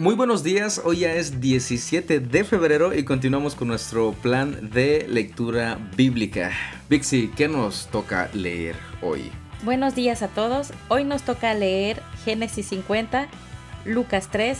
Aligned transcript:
Muy 0.00 0.14
buenos 0.14 0.42
días, 0.42 0.80
hoy 0.82 1.00
ya 1.00 1.12
es 1.12 1.42
17 1.42 2.20
de 2.20 2.44
febrero 2.44 2.94
y 2.94 3.04
continuamos 3.04 3.54
con 3.54 3.68
nuestro 3.68 4.12
plan 4.12 4.70
de 4.70 5.06
lectura 5.06 5.76
bíblica. 5.94 6.52
Vixi, 6.88 7.30
¿qué 7.36 7.48
nos 7.48 7.86
toca 7.88 8.30
leer 8.32 8.76
hoy? 9.02 9.30
Buenos 9.62 9.94
días 9.94 10.22
a 10.22 10.28
todos, 10.28 10.72
hoy 10.88 11.04
nos 11.04 11.20
toca 11.20 11.52
leer 11.52 12.00
Génesis 12.24 12.68
50, 12.68 13.28
Lucas 13.84 14.30
3, 14.32 14.56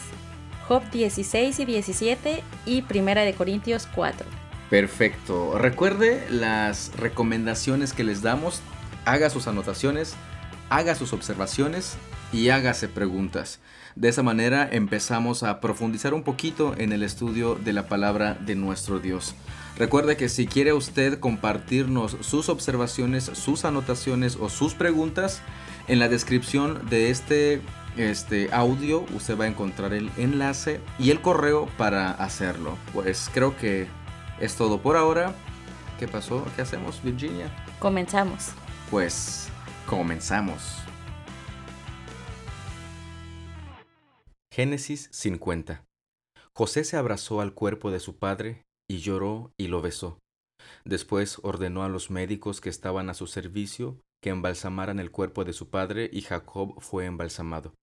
Job 0.69 0.83
16 0.91 1.59
y 1.59 1.65
17 1.65 2.43
y 2.67 2.83
Primera 2.83 3.23
de 3.23 3.33
Corintios 3.33 3.89
4. 3.95 4.27
Perfecto, 4.69 5.57
recuerde 5.57 6.23
las 6.29 6.93
recomendaciones 6.99 7.95
que 7.95 8.05
les 8.05 8.21
damos, 8.21 8.61
haga 9.07 9.31
sus 9.31 9.47
anotaciones, 9.47 10.17
haga 10.69 10.95
sus 10.95 11.15
observaciones 11.15 11.97
y 12.33 12.51
hágase 12.51 12.89
preguntas. 12.89 13.61
De 13.97 14.09
esa 14.09 14.23
manera 14.23 14.69
empezamos 14.71 15.43
a 15.43 15.61
profundizar 15.61 16.15
un 16.15 16.23
poquito 16.23 16.75
en 16.79 16.93
el 16.93 17.03
estudio 17.03 17.57
de 17.57 17.73
la 17.73 17.89
palabra 17.89 18.35
de 18.35 18.55
nuestro 18.55 19.01
Dios. 19.01 19.35
Recuerde 19.77 20.17
que 20.17 20.29
si 20.29 20.47
quiere 20.47 20.73
usted 20.73 21.19
compartirnos 21.19 22.17
sus 22.21 22.49
observaciones, 22.49 23.25
sus 23.25 23.65
anotaciones 23.65 24.37
o 24.37 24.49
sus 24.49 24.75
preguntas, 24.75 25.43
en 25.89 25.99
la 25.99 26.09
descripción 26.09 26.89
de 26.89 27.11
este, 27.11 27.63
este 27.97 28.49
audio 28.53 29.05
usted 29.15 29.39
va 29.39 29.45
a 29.45 29.49
encontrar 29.49 29.93
el 29.93 30.11
enlace 30.17 30.81
y 30.99 31.11
el 31.11 31.21
correo 31.21 31.67
para 31.77 32.11
hacerlo. 32.11 32.77
Pues 32.93 33.31
creo 33.33 33.57
que 33.57 33.89
es 34.39 34.55
todo 34.55 34.81
por 34.81 34.97
ahora. 34.97 35.35
¿Qué 35.99 36.07
pasó? 36.07 36.47
¿Qué 36.57 36.63
hacemos, 36.63 37.03
Virginia? 37.03 37.51
Comenzamos. 37.79 38.51
Pues 38.91 39.49
comenzamos. 39.87 40.80
Génesis 44.53 45.09
50 45.13 45.85
José 46.57 46.83
se 46.83 46.97
abrazó 46.97 47.41
al 47.41 47.55
cuerpo 47.55 47.93
de 47.93 48.01
su 48.01 48.17
padre 48.17 48.65
y 48.91 48.99
lloró 48.99 49.53
y 49.57 49.69
lo 49.69 49.81
besó. 49.81 50.19
Después 50.85 51.39
ordenó 51.45 51.85
a 51.85 51.89
los 51.89 52.11
médicos 52.11 52.61
que 52.61 52.69
estaban 52.69 53.11
a 53.11 53.15
su 53.15 53.29
servicio 53.29 54.01
que 54.21 54.31
embalsamaran 54.31 54.99
el 54.99 55.13
cuerpo 55.13 55.45
de 55.45 55.53
su 55.53 55.71
padre 55.71 56.11
y 56.13 56.23
Jacob 56.23 56.81
fue 56.81 57.05
embalsamado. 57.07 57.75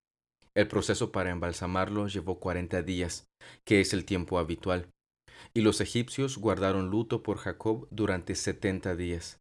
El 0.55 0.67
proceso 0.67 1.13
para 1.13 1.29
embalsamarlo 1.29 2.09
llevó 2.09 2.37
cuarenta 2.37 2.81
días, 2.81 3.27
que 3.63 3.79
es 3.79 3.93
el 3.93 4.03
tiempo 4.03 4.37
habitual, 4.37 4.89
y 5.53 5.61
los 5.61 5.79
egipcios 5.79 6.37
guardaron 6.37 6.89
luto 6.89 7.23
por 7.23 7.37
Jacob 7.37 7.87
durante 7.91 8.35
setenta 8.35 8.97
días. 8.97 9.39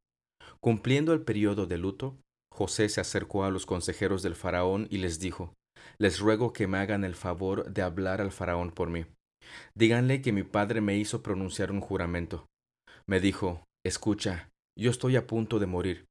Cumpliendo 0.61 1.13
el 1.13 1.23
periodo 1.23 1.67
de 1.67 1.77
luto, 1.77 2.17
José 2.53 2.89
se 2.89 3.01
acercó 3.01 3.43
a 3.43 3.51
los 3.51 3.67
consejeros 3.67 4.23
del 4.23 4.37
faraón 4.37 4.87
y 4.91 4.99
les 4.99 5.19
dijo, 5.19 5.53
les 5.99 6.21
ruego 6.21 6.53
que 6.53 6.67
me 6.67 6.79
hagan 6.79 7.05
el 7.05 7.15
favor 7.15 7.71
de 7.73 7.83
hablar 7.83 8.21
al 8.21 8.33
faraón 8.33 8.71
por 8.71 8.91
mí. 8.91 9.07
Díganle 9.75 10.23
que 10.23 10.33
mi 10.33 10.43
padre 10.43 10.81
me 10.81 10.97
hizo 10.97 11.23
pronunciar 11.23 11.71
un 11.71 11.81
juramento. 11.81 12.47
Me 13.07 13.21
dijo, 13.21 13.65
escucha, 13.85 14.51
yo 14.79 14.91
estoy 14.91 15.17
a 15.17 15.27
punto 15.27 15.59
de 15.59 15.67
morir. 15.67 16.07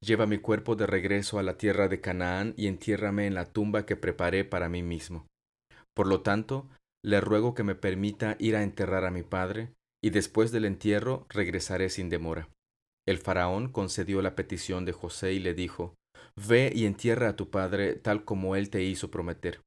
Lleva 0.00 0.26
mi 0.26 0.38
cuerpo 0.38 0.76
de 0.76 0.86
regreso 0.86 1.38
a 1.38 1.42
la 1.42 1.58
tierra 1.58 1.88
de 1.88 2.00
Canaán 2.00 2.54
y 2.56 2.66
entiérrame 2.66 3.26
en 3.26 3.34
la 3.34 3.46
tumba 3.46 3.84
que 3.84 3.96
preparé 3.96 4.44
para 4.44 4.68
mí 4.68 4.82
mismo. 4.82 5.26
Por 5.94 6.06
lo 6.06 6.22
tanto, 6.22 6.68
le 7.04 7.20
ruego 7.20 7.54
que 7.54 7.64
me 7.64 7.74
permita 7.74 8.36
ir 8.38 8.56
a 8.56 8.62
enterrar 8.62 9.04
a 9.04 9.10
mi 9.10 9.22
padre, 9.22 9.72
y 10.02 10.10
después 10.10 10.52
del 10.52 10.64
entierro 10.64 11.26
regresaré 11.28 11.90
sin 11.90 12.08
demora. 12.08 12.48
El 13.06 13.18
faraón 13.18 13.70
concedió 13.72 14.22
la 14.22 14.36
petición 14.36 14.84
de 14.84 14.92
José 14.92 15.32
y 15.32 15.38
le 15.40 15.54
dijo, 15.54 15.94
Ve 16.46 16.70
y 16.72 16.86
entierra 16.86 17.30
a 17.30 17.36
tu 17.36 17.50
padre 17.50 17.94
tal 17.94 18.24
como 18.24 18.54
él 18.54 18.70
te 18.70 18.84
hizo 18.84 19.10
prometer. 19.10 19.60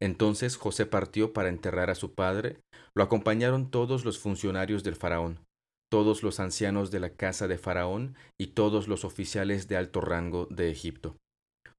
Entonces 0.00 0.56
José 0.56 0.84
partió 0.84 1.32
para 1.32 1.48
enterrar 1.48 1.90
a 1.90 1.94
su 1.94 2.14
padre, 2.14 2.58
lo 2.94 3.04
acompañaron 3.04 3.70
todos 3.70 4.04
los 4.04 4.18
funcionarios 4.18 4.82
del 4.82 4.96
faraón, 4.96 5.38
todos 5.88 6.24
los 6.24 6.40
ancianos 6.40 6.90
de 6.90 6.98
la 6.98 7.10
casa 7.10 7.46
de 7.46 7.56
faraón 7.56 8.16
y 8.36 8.48
todos 8.48 8.88
los 8.88 9.04
oficiales 9.04 9.68
de 9.68 9.76
alto 9.76 10.00
rango 10.00 10.46
de 10.50 10.70
Egipto. 10.70 11.16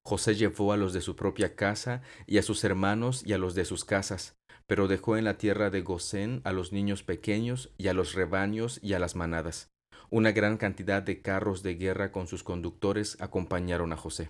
José 0.06 0.36
llevó 0.36 0.72
a 0.72 0.78
los 0.78 0.94
de 0.94 1.02
su 1.02 1.18
propia 1.18 1.56
casa 1.56 2.02
y 2.26 2.38
a 2.38 2.44
sus 2.44 2.64
hermanos 2.64 3.24
y 3.26 3.34
a 3.34 3.38
los 3.38 3.56
de 3.56 3.66
sus 3.66 3.84
casas, 3.84 4.38
pero 4.68 4.88
dejó 4.88 5.18
en 5.18 5.26
la 5.26 5.38
tierra 5.38 5.70
de 5.70 5.82
Gosén 5.82 6.40
a 6.46 6.54
los 6.54 6.72
niños 6.72 7.04
pequeños 7.04 7.72
y 7.78 7.90
a 7.90 7.94
los 7.94 8.14
rebaños 8.14 8.80
y 8.82 8.94
a 8.94 9.00
las 9.00 9.16
manadas. 9.16 9.73
Una 10.16 10.32
gran 10.32 10.58
cantidad 10.58 11.02
de 11.02 11.24
carros 11.24 11.64
de 11.64 11.74
guerra 11.74 12.12
con 12.12 12.28
sus 12.28 12.44
conductores 12.44 13.18
acompañaron 13.20 13.94
a 13.94 13.98
José. 13.98 14.30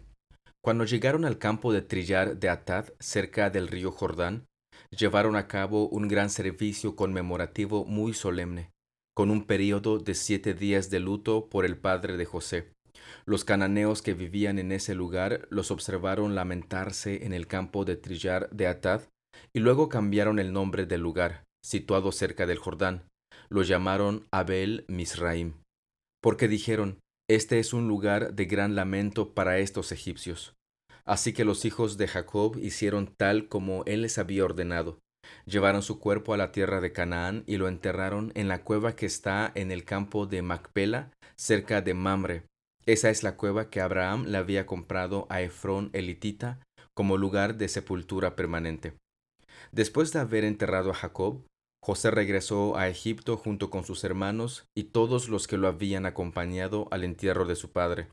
Cuando 0.63 0.85
llegaron 0.85 1.25
al 1.25 1.39
campo 1.39 1.73
de 1.73 1.81
trillar 1.81 2.37
de 2.37 2.47
Atad, 2.47 2.85
cerca 3.01 3.49
del 3.49 3.67
río 3.67 3.91
Jordán, 3.91 4.45
llevaron 4.97 5.35
a 5.35 5.49
cabo 5.49 5.89
un 5.89 6.07
gran 6.07 6.29
servicio 6.29 6.95
conmemorativo 6.95 7.83
muy 7.83 8.13
solemne, 8.13 8.71
con 9.13 9.29
un 9.29 9.43
período 9.43 9.99
de 9.99 10.15
siete 10.15 10.53
días 10.53 10.89
de 10.89 11.01
luto 11.01 11.49
por 11.49 11.65
el 11.65 11.75
padre 11.75 12.15
de 12.15 12.23
José. 12.23 12.71
Los 13.25 13.43
cananeos 13.43 14.01
que 14.01 14.13
vivían 14.13 14.59
en 14.59 14.71
ese 14.71 14.95
lugar 14.95 15.49
los 15.49 15.69
observaron 15.69 16.33
lamentarse 16.33 17.25
en 17.25 17.33
el 17.33 17.45
campo 17.45 17.83
de 17.83 17.97
trillar 17.97 18.49
de 18.51 18.67
Atad 18.67 19.01
y 19.51 19.59
luego 19.59 19.89
cambiaron 19.89 20.39
el 20.39 20.53
nombre 20.53 20.85
del 20.85 21.01
lugar, 21.01 21.43
situado 21.61 22.13
cerca 22.13 22.45
del 22.45 22.59
Jordán. 22.59 23.03
Lo 23.49 23.63
llamaron 23.63 24.25
Abel 24.31 24.85
Misraim 24.87 25.62
porque 26.23 26.47
dijeron, 26.47 26.99
Este 27.29 27.59
es 27.59 27.73
un 27.73 27.87
lugar 27.89 28.33
de 28.33 28.45
gran 28.45 28.75
lamento 28.75 29.33
para 29.33 29.59
estos 29.59 29.91
egipcios. 29.91 30.55
Así 31.05 31.33
que 31.33 31.43
los 31.43 31.65
hijos 31.65 31.97
de 31.97 32.07
Jacob 32.07 32.57
hicieron 32.57 33.13
tal 33.17 33.49
como 33.49 33.83
él 33.85 34.03
les 34.03 34.17
había 34.17 34.45
ordenado. 34.45 34.99
Llevaron 35.45 35.81
su 35.81 35.99
cuerpo 35.99 36.33
a 36.33 36.37
la 36.37 36.53
tierra 36.53 36.79
de 36.79 36.93
Canaán 36.93 37.43
y 37.45 37.57
lo 37.57 37.67
enterraron 37.67 38.31
en 38.35 38.47
la 38.47 38.63
cueva 38.63 38.95
que 38.95 39.05
está 39.05 39.51
en 39.55 39.71
el 39.71 39.83
campo 39.83 40.25
de 40.25 40.41
Macpela, 40.41 41.11
cerca 41.35 41.81
de 41.81 41.93
Mamre. 41.93 42.43
Esa 42.85 43.09
es 43.09 43.23
la 43.23 43.35
cueva 43.35 43.69
que 43.69 43.81
Abraham 43.81 44.25
le 44.27 44.37
había 44.37 44.65
comprado 44.65 45.27
a 45.29 45.41
Efrón 45.41 45.89
elitita 45.91 46.59
como 46.93 47.17
lugar 47.17 47.57
de 47.57 47.67
sepultura 47.67 48.35
permanente. 48.35 48.93
Después 49.71 50.13
de 50.13 50.19
haber 50.19 50.45
enterrado 50.45 50.91
a 50.91 50.95
Jacob, 50.95 51.43
José 51.85 52.11
regresó 52.11 52.77
a 52.77 52.87
Egipto 52.87 53.35
junto 53.35 53.69
con 53.69 53.83
sus 53.83 54.05
hermanos 54.05 54.65
y 54.73 54.85
todos 54.85 55.27
los 55.27 55.47
que 55.47 55.57
lo 55.57 55.67
habían 55.67 56.05
acompañado 56.05 56.87
al 56.91 57.03
entierro 57.03 57.43
de 57.43 57.57
su 57.57 57.71
padre. 57.71 58.07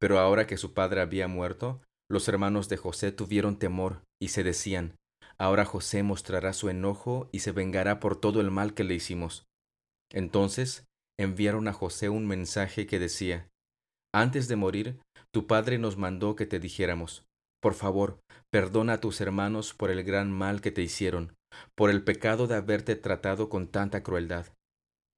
Pero 0.00 0.18
ahora 0.18 0.48
que 0.48 0.56
su 0.56 0.74
padre 0.74 1.00
había 1.00 1.28
muerto, 1.28 1.80
los 2.10 2.26
hermanos 2.26 2.68
de 2.68 2.78
José 2.78 3.12
tuvieron 3.12 3.60
temor 3.60 4.02
y 4.20 4.28
se 4.28 4.42
decían, 4.42 4.96
Ahora 5.38 5.64
José 5.64 6.02
mostrará 6.02 6.52
su 6.52 6.68
enojo 6.68 7.28
y 7.30 7.40
se 7.40 7.52
vengará 7.52 8.00
por 8.00 8.18
todo 8.18 8.40
el 8.40 8.50
mal 8.50 8.74
que 8.74 8.82
le 8.82 8.94
hicimos. 8.94 9.46
Entonces 10.12 10.84
enviaron 11.16 11.68
a 11.68 11.72
José 11.72 12.08
un 12.08 12.26
mensaje 12.26 12.88
que 12.88 12.98
decía, 12.98 13.46
Antes 14.12 14.48
de 14.48 14.56
morir, 14.56 14.98
tu 15.32 15.46
padre 15.46 15.78
nos 15.78 15.96
mandó 15.96 16.34
que 16.34 16.46
te 16.46 16.58
dijéramos, 16.58 17.24
Por 17.62 17.74
favor, 17.74 18.18
perdona 18.50 18.94
a 18.94 19.00
tus 19.00 19.20
hermanos 19.20 19.74
por 19.74 19.92
el 19.92 20.02
gran 20.02 20.32
mal 20.32 20.60
que 20.60 20.72
te 20.72 20.82
hicieron, 20.82 21.35
por 21.74 21.90
el 21.90 22.02
pecado 22.02 22.46
de 22.46 22.54
haberte 22.54 22.96
tratado 22.96 23.48
con 23.48 23.68
tanta 23.68 24.02
crueldad. 24.02 24.46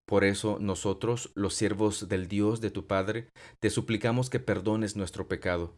Por 0.06 0.24
eso 0.24 0.58
nosotros, 0.58 1.30
los 1.34 1.54
siervos 1.54 2.08
del 2.08 2.28
Dios 2.28 2.60
de 2.60 2.70
tu 2.70 2.86
Padre, 2.86 3.28
te 3.60 3.68
suplicamos 3.68 4.30
que 4.30 4.40
perdones 4.40 4.96
nuestro 4.96 5.28
pecado. 5.28 5.76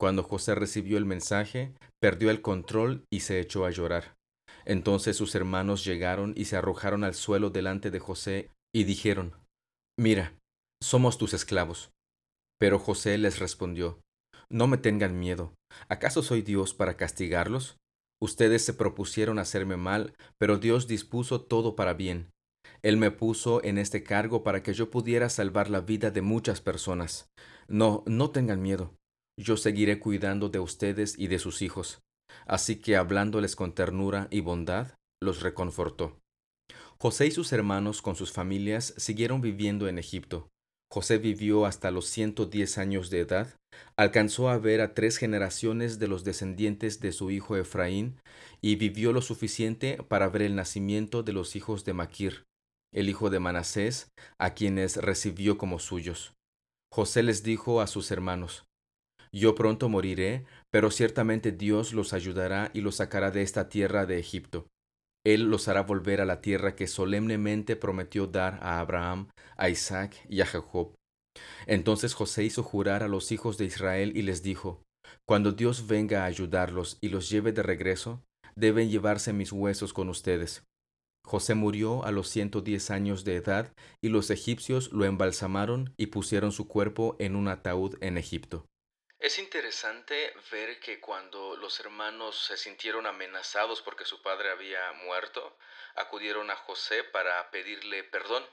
Cuando 0.00 0.22
José 0.22 0.54
recibió 0.54 0.96
el 0.96 1.04
mensaje, 1.04 1.74
perdió 2.00 2.30
el 2.30 2.40
control 2.40 3.04
y 3.10 3.20
se 3.20 3.40
echó 3.40 3.66
a 3.66 3.70
llorar. 3.70 4.16
Entonces 4.64 5.16
sus 5.16 5.34
hermanos 5.34 5.84
llegaron 5.84 6.32
y 6.36 6.46
se 6.46 6.56
arrojaron 6.56 7.04
al 7.04 7.14
suelo 7.14 7.50
delante 7.50 7.90
de 7.90 7.98
José 7.98 8.50
y 8.74 8.84
dijeron, 8.84 9.34
Mira, 9.98 10.34
somos 10.82 11.18
tus 11.18 11.34
esclavos. 11.34 11.90
Pero 12.58 12.78
José 12.78 13.18
les 13.18 13.38
respondió, 13.38 14.00
No 14.48 14.66
me 14.66 14.78
tengan 14.78 15.18
miedo. 15.18 15.52
¿Acaso 15.88 16.22
soy 16.22 16.42
Dios 16.42 16.74
para 16.74 16.96
castigarlos? 16.96 17.76
Ustedes 18.20 18.64
se 18.64 18.74
propusieron 18.74 19.38
hacerme 19.38 19.76
mal, 19.76 20.14
pero 20.38 20.58
Dios 20.58 20.86
dispuso 20.86 21.40
todo 21.40 21.76
para 21.76 21.94
bien. 21.94 22.30
Él 22.82 22.96
me 22.96 23.10
puso 23.10 23.62
en 23.64 23.78
este 23.78 24.02
cargo 24.02 24.42
para 24.42 24.62
que 24.62 24.74
yo 24.74 24.90
pudiera 24.90 25.28
salvar 25.28 25.70
la 25.70 25.80
vida 25.80 26.10
de 26.10 26.22
muchas 26.22 26.60
personas. 26.60 27.28
No, 27.68 28.02
no 28.06 28.30
tengan 28.30 28.62
miedo. 28.62 28.94
Yo 29.38 29.56
seguiré 29.56 30.00
cuidando 30.00 30.48
de 30.48 30.58
ustedes 30.58 31.18
y 31.18 31.28
de 31.28 31.38
sus 31.38 31.62
hijos. 31.62 32.00
Así 32.46 32.76
que 32.76 32.96
hablándoles 32.96 33.56
con 33.56 33.72
ternura 33.72 34.26
y 34.30 34.40
bondad, 34.40 34.94
los 35.22 35.42
reconfortó. 35.42 36.18
José 36.98 37.26
y 37.26 37.30
sus 37.30 37.52
hermanos 37.52 38.02
con 38.02 38.16
sus 38.16 38.32
familias 38.32 38.94
siguieron 38.96 39.40
viviendo 39.40 39.86
en 39.88 39.98
Egipto. 39.98 40.48
José 40.90 41.18
vivió 41.18 41.66
hasta 41.66 41.90
los 41.90 42.06
110 42.06 42.78
años 42.78 43.10
de 43.10 43.20
edad, 43.20 43.54
alcanzó 43.96 44.48
a 44.48 44.58
ver 44.58 44.80
a 44.80 44.94
tres 44.94 45.18
generaciones 45.18 45.98
de 45.98 46.08
los 46.08 46.24
descendientes 46.24 47.00
de 47.00 47.12
su 47.12 47.30
hijo 47.30 47.56
Efraín 47.56 48.16
y 48.62 48.76
vivió 48.76 49.12
lo 49.12 49.20
suficiente 49.20 49.98
para 50.08 50.28
ver 50.28 50.42
el 50.42 50.56
nacimiento 50.56 51.22
de 51.22 51.34
los 51.34 51.56
hijos 51.56 51.84
de 51.84 51.92
Maquir, 51.92 52.44
el 52.92 53.10
hijo 53.10 53.28
de 53.28 53.38
Manasés, 53.38 54.10
a 54.38 54.54
quienes 54.54 54.96
recibió 54.96 55.58
como 55.58 55.78
suyos. 55.78 56.32
José 56.90 57.22
les 57.22 57.42
dijo 57.42 57.82
a 57.82 57.86
sus 57.86 58.10
hermanos, 58.10 58.64
Yo 59.30 59.54
pronto 59.54 59.90
moriré, 59.90 60.46
pero 60.70 60.90
ciertamente 60.90 61.52
Dios 61.52 61.92
los 61.92 62.14
ayudará 62.14 62.70
y 62.72 62.80
los 62.80 62.96
sacará 62.96 63.30
de 63.30 63.42
esta 63.42 63.68
tierra 63.68 64.06
de 64.06 64.18
Egipto. 64.18 64.66
Él 65.24 65.50
los 65.50 65.68
hará 65.68 65.82
volver 65.82 66.20
a 66.20 66.24
la 66.24 66.40
tierra 66.40 66.74
que 66.74 66.86
solemnemente 66.86 67.76
prometió 67.76 68.26
dar 68.26 68.58
a 68.62 68.80
Abraham, 68.80 69.28
a 69.56 69.68
Isaac 69.68 70.16
y 70.28 70.40
a 70.40 70.46
Jacob. 70.46 70.94
Entonces 71.66 72.14
José 72.14 72.44
hizo 72.44 72.62
jurar 72.62 73.02
a 73.02 73.08
los 73.08 73.32
hijos 73.32 73.58
de 73.58 73.64
Israel 73.64 74.12
y 74.16 74.22
les 74.22 74.42
dijo, 74.42 74.82
Cuando 75.26 75.52
Dios 75.52 75.86
venga 75.86 76.22
a 76.22 76.26
ayudarlos 76.26 76.98
y 77.00 77.08
los 77.08 77.28
lleve 77.28 77.52
de 77.52 77.62
regreso, 77.62 78.22
deben 78.56 78.90
llevarse 78.90 79.32
mis 79.32 79.52
huesos 79.52 79.92
con 79.92 80.08
ustedes. 80.08 80.64
José 81.24 81.54
murió 81.54 82.04
a 82.04 82.10
los 82.10 82.28
ciento 82.28 82.62
diez 82.62 82.90
años 82.90 83.24
de 83.24 83.36
edad 83.36 83.72
y 84.02 84.08
los 84.08 84.30
egipcios 84.30 84.90
lo 84.92 85.04
embalsamaron 85.04 85.92
y 85.98 86.06
pusieron 86.06 86.52
su 86.52 86.68
cuerpo 86.68 87.16
en 87.18 87.36
un 87.36 87.48
ataúd 87.48 87.96
en 88.00 88.16
Egipto. 88.16 88.64
Es 89.18 89.40
interesante 89.40 90.32
ver 90.52 90.78
que 90.78 91.00
cuando 91.00 91.56
los 91.56 91.80
hermanos 91.80 92.38
se 92.40 92.56
sintieron 92.56 93.04
amenazados 93.04 93.82
porque 93.82 94.04
su 94.04 94.22
padre 94.22 94.52
había 94.52 94.92
muerto, 94.92 95.58
acudieron 95.96 96.52
a 96.52 96.56
José 96.56 97.02
para 97.02 97.50
pedirle 97.50 98.04
perdón, 98.04 98.48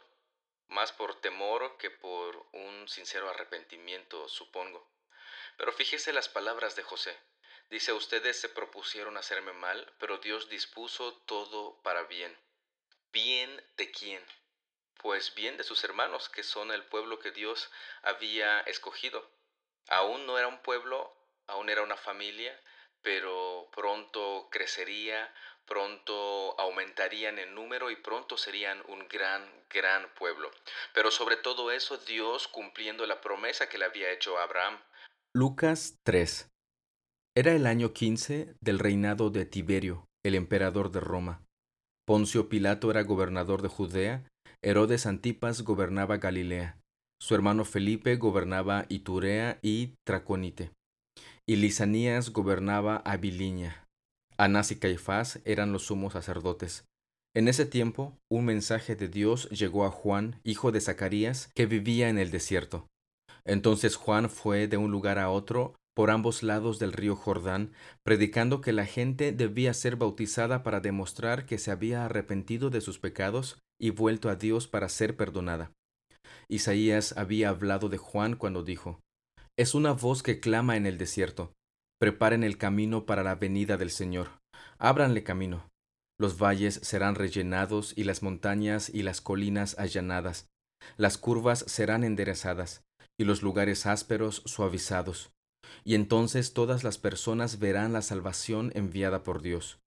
más 0.69 0.91
por 0.91 1.21
temor 1.21 1.77
que 1.77 1.91
por 1.91 2.47
un 2.53 2.87
sincero 2.87 3.29
arrepentimiento, 3.29 4.27
supongo. 4.27 4.89
Pero 5.55 5.71
fíjese 5.71 6.11
las 6.13 6.29
palabras 6.29 6.75
de 6.75 6.81
José. 6.81 7.15
Dice, 7.69 7.93
ustedes 7.93 8.41
se 8.41 8.49
propusieron 8.49 9.17
hacerme 9.17 9.53
mal, 9.53 9.93
pero 9.99 10.17
Dios 10.17 10.49
dispuso 10.49 11.13
todo 11.27 11.79
para 11.83 12.03
bien. 12.03 12.35
¿Bien 13.11 13.63
de 13.77 13.91
quién? 13.91 14.25
Pues 14.97 15.35
bien 15.35 15.57
de 15.57 15.63
sus 15.63 15.83
hermanos, 15.83 16.27
que 16.27 16.41
son 16.41 16.71
el 16.71 16.83
pueblo 16.85 17.19
que 17.19 17.29
Dios 17.29 17.69
había 18.01 18.61
escogido. 18.61 19.29
Aún 19.89 20.25
no 20.25 20.37
era 20.37 20.47
un 20.47 20.59
pueblo, 20.59 21.13
aún 21.47 21.69
era 21.69 21.83
una 21.83 21.97
familia, 21.97 22.57
pero 23.01 23.69
pronto 23.75 24.49
crecería, 24.51 25.31
pronto 25.65 26.59
aumentarían 26.59 27.37
en 27.39 27.53
número 27.53 27.91
y 27.91 27.95
pronto 27.95 28.37
serían 28.37 28.81
un 28.87 29.07
gran, 29.07 29.47
gran 29.69 30.07
pueblo. 30.17 30.49
Pero 30.93 31.11
sobre 31.11 31.37
todo 31.37 31.71
eso, 31.71 31.97
Dios 31.97 32.47
cumpliendo 32.47 33.05
la 33.05 33.21
promesa 33.21 33.69
que 33.69 33.77
le 33.77 33.85
había 33.85 34.11
hecho 34.11 34.37
a 34.37 34.43
Abraham. 34.43 34.79
Lucas 35.33 35.99
3 36.03 36.49
Era 37.35 37.51
el 37.51 37.67
año 37.67 37.93
15 37.93 38.55
del 38.61 38.79
reinado 38.79 39.29
de 39.29 39.45
Tiberio, 39.45 40.07
el 40.23 40.35
emperador 40.35 40.91
de 40.91 41.01
Roma. 41.01 41.43
Poncio 42.05 42.49
Pilato 42.49 42.89
era 42.89 43.03
gobernador 43.03 43.61
de 43.61 43.67
Judea, 43.67 44.23
Herodes 44.61 45.05
Antipas 45.05 45.61
gobernaba 45.61 46.17
Galilea. 46.17 46.79
Su 47.25 47.33
hermano 47.33 47.65
Felipe 47.65 48.17
gobernaba 48.17 48.85
Iturea 48.87 49.57
y 49.63 49.95
Traconite, 50.05 50.69
y 51.49 51.55
Lisanías 51.55 52.29
gobernaba 52.31 52.97
Abiliña. 52.97 53.83
Anás 54.37 54.69
y 54.69 54.75
Caifás 54.75 55.41
eran 55.43 55.71
los 55.71 55.87
sumos 55.87 56.13
sacerdotes. 56.13 56.85
En 57.35 57.47
ese 57.47 57.65
tiempo, 57.65 58.15
un 58.31 58.45
mensaje 58.45 58.95
de 58.95 59.07
Dios 59.07 59.49
llegó 59.49 59.85
a 59.85 59.89
Juan, 59.89 60.39
hijo 60.43 60.71
de 60.71 60.81
Zacarías, 60.81 61.49
que 61.55 61.65
vivía 61.65 62.09
en 62.09 62.19
el 62.19 62.29
desierto. 62.29 62.85
Entonces 63.43 63.95
Juan 63.95 64.29
fue 64.29 64.67
de 64.67 64.77
un 64.77 64.91
lugar 64.91 65.17
a 65.17 65.31
otro 65.31 65.73
por 65.95 66.11
ambos 66.11 66.43
lados 66.43 66.77
del 66.77 66.93
río 66.93 67.15
Jordán, 67.15 67.71
predicando 68.03 68.61
que 68.61 68.71
la 68.71 68.85
gente 68.85 69.31
debía 69.31 69.73
ser 69.73 69.95
bautizada 69.95 70.61
para 70.61 70.79
demostrar 70.79 71.47
que 71.47 71.57
se 71.57 71.71
había 71.71 72.05
arrepentido 72.05 72.69
de 72.69 72.81
sus 72.81 72.99
pecados 72.99 73.57
y 73.81 73.89
vuelto 73.89 74.29
a 74.29 74.35
Dios 74.35 74.67
para 74.67 74.89
ser 74.89 75.17
perdonada. 75.17 75.71
Isaías 76.47 77.17
había 77.17 77.49
hablado 77.49 77.89
de 77.89 77.97
Juan 77.97 78.35
cuando 78.35 78.63
dijo, 78.63 78.99
Es 79.57 79.75
una 79.75 79.91
voz 79.91 80.23
que 80.23 80.39
clama 80.39 80.77
en 80.77 80.85
el 80.85 80.97
desierto, 80.97 81.53
preparen 81.99 82.43
el 82.43 82.57
camino 82.57 83.05
para 83.05 83.23
la 83.23 83.35
venida 83.35 83.77
del 83.77 83.91
Señor, 83.91 84.29
ábranle 84.77 85.23
camino. 85.23 85.69
Los 86.19 86.41
valles 86.41 86.79
serán 86.83 87.15
rellenados 87.15 87.93
y 87.97 88.03
las 88.05 88.23
montañas 88.23 88.89
y 88.89 89.03
las 89.03 89.21
colinas 89.21 89.77
allanadas, 89.77 90.47
las 90.97 91.17
curvas 91.17 91.65
serán 91.67 92.03
enderezadas 92.03 92.83
y 93.19 93.23
los 93.23 93.41
lugares 93.41 93.85
ásperos 93.85 94.41
suavizados. 94.45 95.31
Y 95.83 95.95
entonces 95.95 96.53
todas 96.53 96.83
las 96.83 96.97
personas 96.97 97.59
verán 97.59 97.93
la 97.93 98.01
salvación 98.01 98.71
enviada 98.75 99.23
por 99.23 99.41
Dios. 99.41 99.79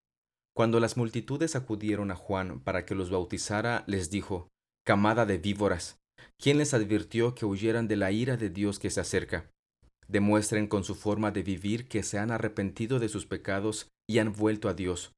Cuando 0.55 0.79
las 0.79 0.97
multitudes 0.97 1.55
acudieron 1.55 2.11
a 2.11 2.15
Juan 2.15 2.59
para 2.59 2.85
que 2.85 2.95
los 2.95 3.09
bautizara, 3.09 3.83
les 3.87 4.09
dijo, 4.09 4.49
Camada 4.85 5.25
de 5.25 5.37
víboras, 5.37 5.99
¿Quién 6.37 6.57
les 6.57 6.73
advirtió 6.73 7.35
que 7.35 7.45
huyeran 7.45 7.87
de 7.87 7.95
la 7.95 8.11
ira 8.11 8.37
de 8.37 8.49
Dios 8.49 8.79
que 8.79 8.89
se 8.89 9.01
acerca? 9.01 9.49
Demuestren 10.07 10.67
con 10.67 10.83
su 10.83 10.95
forma 10.95 11.31
de 11.31 11.43
vivir 11.43 11.87
que 11.87 12.03
se 12.03 12.17
han 12.17 12.31
arrepentido 12.31 12.99
de 12.99 13.09
sus 13.09 13.25
pecados 13.25 13.89
y 14.09 14.19
han 14.19 14.33
vuelto 14.33 14.69
a 14.69 14.73
Dios. 14.73 15.11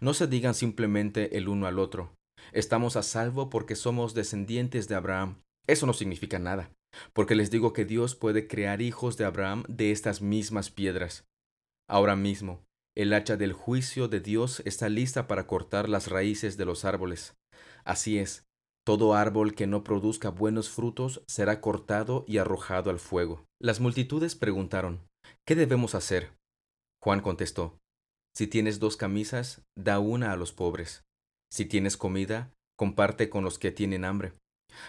No 0.00 0.14
se 0.14 0.26
digan 0.26 0.54
simplemente 0.54 1.36
el 1.36 1.48
uno 1.48 1.66
al 1.66 1.78
otro, 1.78 2.14
estamos 2.52 2.96
a 2.96 3.02
salvo 3.02 3.50
porque 3.50 3.76
somos 3.76 4.14
descendientes 4.14 4.88
de 4.88 4.94
Abraham. 4.94 5.42
Eso 5.66 5.86
no 5.86 5.92
significa 5.92 6.38
nada, 6.38 6.70
porque 7.12 7.34
les 7.34 7.50
digo 7.50 7.72
que 7.72 7.84
Dios 7.84 8.14
puede 8.14 8.46
crear 8.46 8.82
hijos 8.82 9.16
de 9.16 9.24
Abraham 9.24 9.64
de 9.68 9.92
estas 9.92 10.22
mismas 10.22 10.70
piedras. 10.70 11.24
Ahora 11.88 12.16
mismo, 12.16 12.62
el 12.96 13.12
hacha 13.12 13.36
del 13.36 13.52
juicio 13.52 14.08
de 14.08 14.20
Dios 14.20 14.62
está 14.64 14.88
lista 14.88 15.26
para 15.26 15.46
cortar 15.46 15.88
las 15.88 16.08
raíces 16.08 16.56
de 16.56 16.64
los 16.64 16.84
árboles. 16.84 17.34
Así 17.84 18.18
es, 18.18 18.44
todo 18.90 19.14
árbol 19.14 19.54
que 19.54 19.68
no 19.68 19.84
produzca 19.84 20.30
buenos 20.30 20.68
frutos 20.68 21.22
será 21.28 21.60
cortado 21.60 22.24
y 22.26 22.38
arrojado 22.38 22.90
al 22.90 22.98
fuego. 22.98 23.46
Las 23.60 23.78
multitudes 23.78 24.34
preguntaron, 24.34 24.98
¿qué 25.46 25.54
debemos 25.54 25.94
hacer? 25.94 26.32
Juan 27.00 27.20
contestó, 27.20 27.78
Si 28.34 28.48
tienes 28.48 28.80
dos 28.80 28.96
camisas, 28.96 29.62
da 29.78 30.00
una 30.00 30.32
a 30.32 30.36
los 30.36 30.52
pobres. 30.52 31.04
Si 31.52 31.66
tienes 31.66 31.96
comida, 31.96 32.50
comparte 32.76 33.30
con 33.30 33.44
los 33.44 33.60
que 33.60 33.70
tienen 33.70 34.04
hambre. 34.04 34.32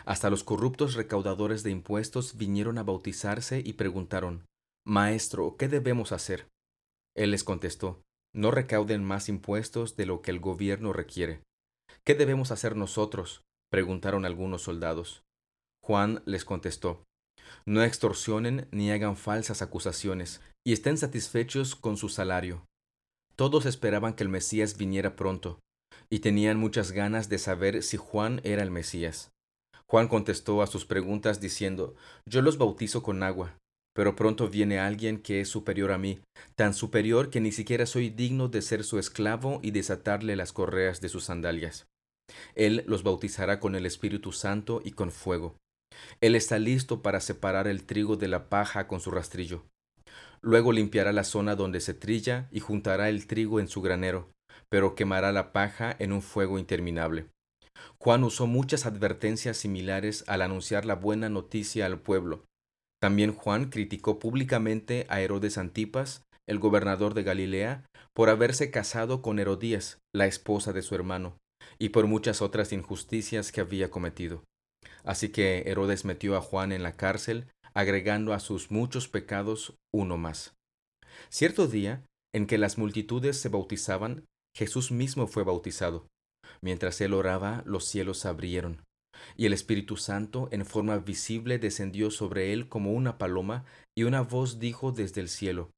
Hasta 0.04 0.32
los 0.32 0.44
corruptos 0.44 0.96
recaudadores 0.96 1.62
de 1.62 1.70
impuestos 1.70 2.38
vinieron 2.38 2.80
a 2.80 2.84
bautizarse 2.84 3.62
y 3.64 3.74
preguntaron, 3.74 4.48
Maestro, 4.84 5.58
¿qué 5.58 5.68
debemos 5.68 6.12
hacer? 6.12 6.48
Él 7.16 7.30
les 7.30 7.44
contestó, 7.44 8.02
No 8.34 8.50
recauden 8.50 9.04
más 9.04 9.30
impuestos 9.30 9.96
de 9.96 10.08
lo 10.08 10.24
que 10.24 10.32
el 10.32 10.40
gobierno 10.40 10.92
requiere. 10.92 11.44
¿Qué 12.04 12.16
debemos 12.16 12.50
hacer 12.50 12.76
nosotros? 12.76 13.44
Preguntaron 13.72 14.26
algunos 14.26 14.62
soldados. 14.62 15.24
Juan 15.84 16.22
les 16.26 16.46
contestó, 16.46 17.04
No 17.66 17.84
extorsionen 17.84 18.68
ni 18.72 18.92
hagan 18.92 19.16
falsas 19.16 19.62
acusaciones, 19.62 20.42
y 20.66 20.74
estén 20.74 20.98
satisfechos 20.98 21.76
con 21.76 21.98
su 21.98 22.10
salario. 22.10 22.66
Todos 23.36 23.66
esperaban 23.66 24.14
que 24.14 24.24
el 24.24 24.30
Mesías 24.30 24.78
viniera 24.78 25.16
pronto, 25.16 25.60
y 26.10 26.20
tenían 26.20 26.58
muchas 26.58 26.92
ganas 26.92 27.30
de 27.30 27.40
saber 27.40 27.82
si 27.82 27.98
Juan 27.98 28.42
era 28.44 28.62
el 28.62 28.70
Mesías. 28.70 29.32
Juan 29.88 30.08
contestó 30.08 30.62
a 30.62 30.68
sus 30.68 30.86
preguntas 30.86 31.42
diciendo, 31.42 31.96
Yo 32.26 32.42
los 32.42 32.58
bautizo 32.58 33.02
con 33.02 33.24
agua, 33.24 33.58
pero 33.94 34.16
pronto 34.16 34.50
viene 34.50 34.80
alguien 34.80 35.22
que 35.22 35.42
es 35.42 35.50
superior 35.50 35.92
a 35.92 35.98
mí, 35.98 36.20
tan 36.56 36.74
superior 36.74 37.30
que 37.30 37.42
ni 37.42 37.52
siquiera 37.52 37.86
soy 37.86 38.10
digno 38.10 38.48
de 38.48 38.62
ser 38.62 38.84
su 38.84 39.00
esclavo 39.00 39.60
y 39.64 39.72
desatarle 39.72 40.36
las 40.36 40.54
correas 40.54 41.02
de 41.02 41.10
sus 41.10 41.26
sandalias. 41.26 41.88
Él 42.56 42.84
los 42.88 43.04
bautizará 43.04 43.60
con 43.60 43.76
el 43.76 43.86
Espíritu 43.86 44.32
Santo 44.32 44.82
y 44.84 44.92
con 44.92 45.12
fuego. 45.12 45.56
Él 46.22 46.36
está 46.36 46.60
listo 46.60 47.02
para 47.02 47.20
separar 47.20 47.68
el 47.68 47.84
trigo 47.84 48.16
de 48.16 48.28
la 48.28 48.50
paja 48.50 48.88
con 48.88 49.00
su 49.00 49.12
rastrillo. 49.12 49.64
Luego 50.42 50.72
limpiará 50.72 51.14
la 51.14 51.24
zona 51.24 51.56
donde 51.56 51.82
se 51.82 51.94
trilla 51.94 52.48
y 52.52 52.60
juntará 52.60 53.10
el 53.10 53.28
trigo 53.28 53.60
en 53.60 53.68
su 53.68 53.82
granero, 53.82 54.32
pero 54.70 54.96
quemará 54.96 55.32
la 55.32 55.52
paja 55.52 55.96
en 56.00 56.12
un 56.12 56.22
fuego 56.22 56.58
interminable. 56.58 57.28
Juan 58.00 58.24
usó 58.24 58.48
muchas 58.48 58.86
advertencias 58.86 59.58
similares 59.58 60.24
al 60.28 60.42
anunciar 60.42 60.86
la 60.86 60.96
buena 60.96 61.30
noticia 61.30 61.86
al 61.86 62.00
pueblo. 62.00 62.46
También 63.00 63.34
Juan 63.34 63.70
criticó 63.70 64.20
públicamente 64.20 65.06
a 65.10 65.22
Herodes 65.22 65.58
Antipas, 65.58 66.24
el 66.48 66.60
gobernador 66.60 67.14
de 67.14 67.24
Galilea, 67.24 67.86
por 68.14 68.30
haberse 68.30 68.72
casado 68.72 69.22
con 69.22 69.40
Herodías, 69.40 70.00
la 70.14 70.26
esposa 70.26 70.74
de 70.74 70.82
su 70.82 70.96
hermano, 70.96 71.38
y 71.82 71.90
por 71.90 72.06
muchas 72.06 72.44
otras 72.44 72.74
injusticias 72.74 73.52
que 73.52 73.60
había 73.60 73.90
cometido. 73.90 74.44
Así 75.04 75.30
que 75.30 75.64
Herodes 75.66 76.06
metió 76.06 76.38
a 76.38 76.42
Juan 76.42 76.72
en 76.72 76.84
la 76.84 76.96
cárcel, 76.96 77.48
agregando 77.74 78.34
a 78.34 78.40
sus 78.40 78.70
muchos 78.70 79.08
pecados 79.08 79.74
uno 79.92 80.16
más. 80.16 80.54
Cierto 81.30 81.66
día, 81.66 82.06
en 82.36 82.46
que 82.46 82.60
las 82.60 82.78
multitudes 82.78 83.42
se 83.42 83.50
bautizaban, 83.50 84.26
Jesús 84.56 84.92
mismo 84.92 85.26
fue 85.26 85.44
bautizado. 85.44 86.06
Mientras 86.62 87.02
él 87.02 87.16
oraba, 87.16 87.64
los 87.66 87.86
cielos 87.86 88.20
se 88.20 88.28
abrieron, 88.28 88.84
y 89.36 89.48
el 89.48 89.54
Espíritu 89.54 89.98
Santo 89.98 90.50
en 90.52 90.68
forma 90.68 91.00
visible 91.00 91.58
descendió 91.58 92.12
sobre 92.12 92.54
él 92.54 92.70
como 92.70 92.94
una 92.94 93.18
paloma, 93.18 93.66
y 93.98 94.04
una 94.04 94.22
voz 94.22 94.60
dijo 94.60 94.92
desde 94.92 95.22
el 95.22 95.30
cielo, 95.30 95.72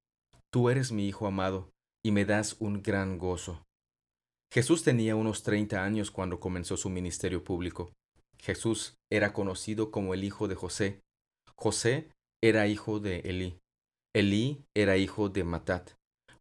Tú 0.52 0.70
eres 0.70 0.92
mi 0.92 1.08
Hijo 1.08 1.28
amado, 1.28 1.70
y 2.06 2.12
me 2.12 2.26
das 2.26 2.58
un 2.60 2.84
gran 2.84 3.18
gozo. 3.18 3.64
Jesús 4.54 4.84
tenía 4.84 5.16
unos 5.16 5.42
30 5.42 5.84
años 5.84 6.12
cuando 6.12 6.40
comenzó 6.40 6.78
su 6.78 6.88
ministerio 6.88 7.44
público. 7.44 7.92
Jesús 8.40 8.94
era 9.12 9.34
conocido 9.34 9.90
como 9.90 10.14
el 10.14 10.24
hijo 10.24 10.48
de 10.48 10.54
José. 10.54 11.00
José 11.56 12.12
era 12.40 12.68
hijo 12.68 13.00
de 13.00 13.22
Elí. 13.22 13.58
Elí 14.16 14.62
era 14.78 14.96
hijo 14.96 15.30
de 15.30 15.44
Matat. 15.44 15.94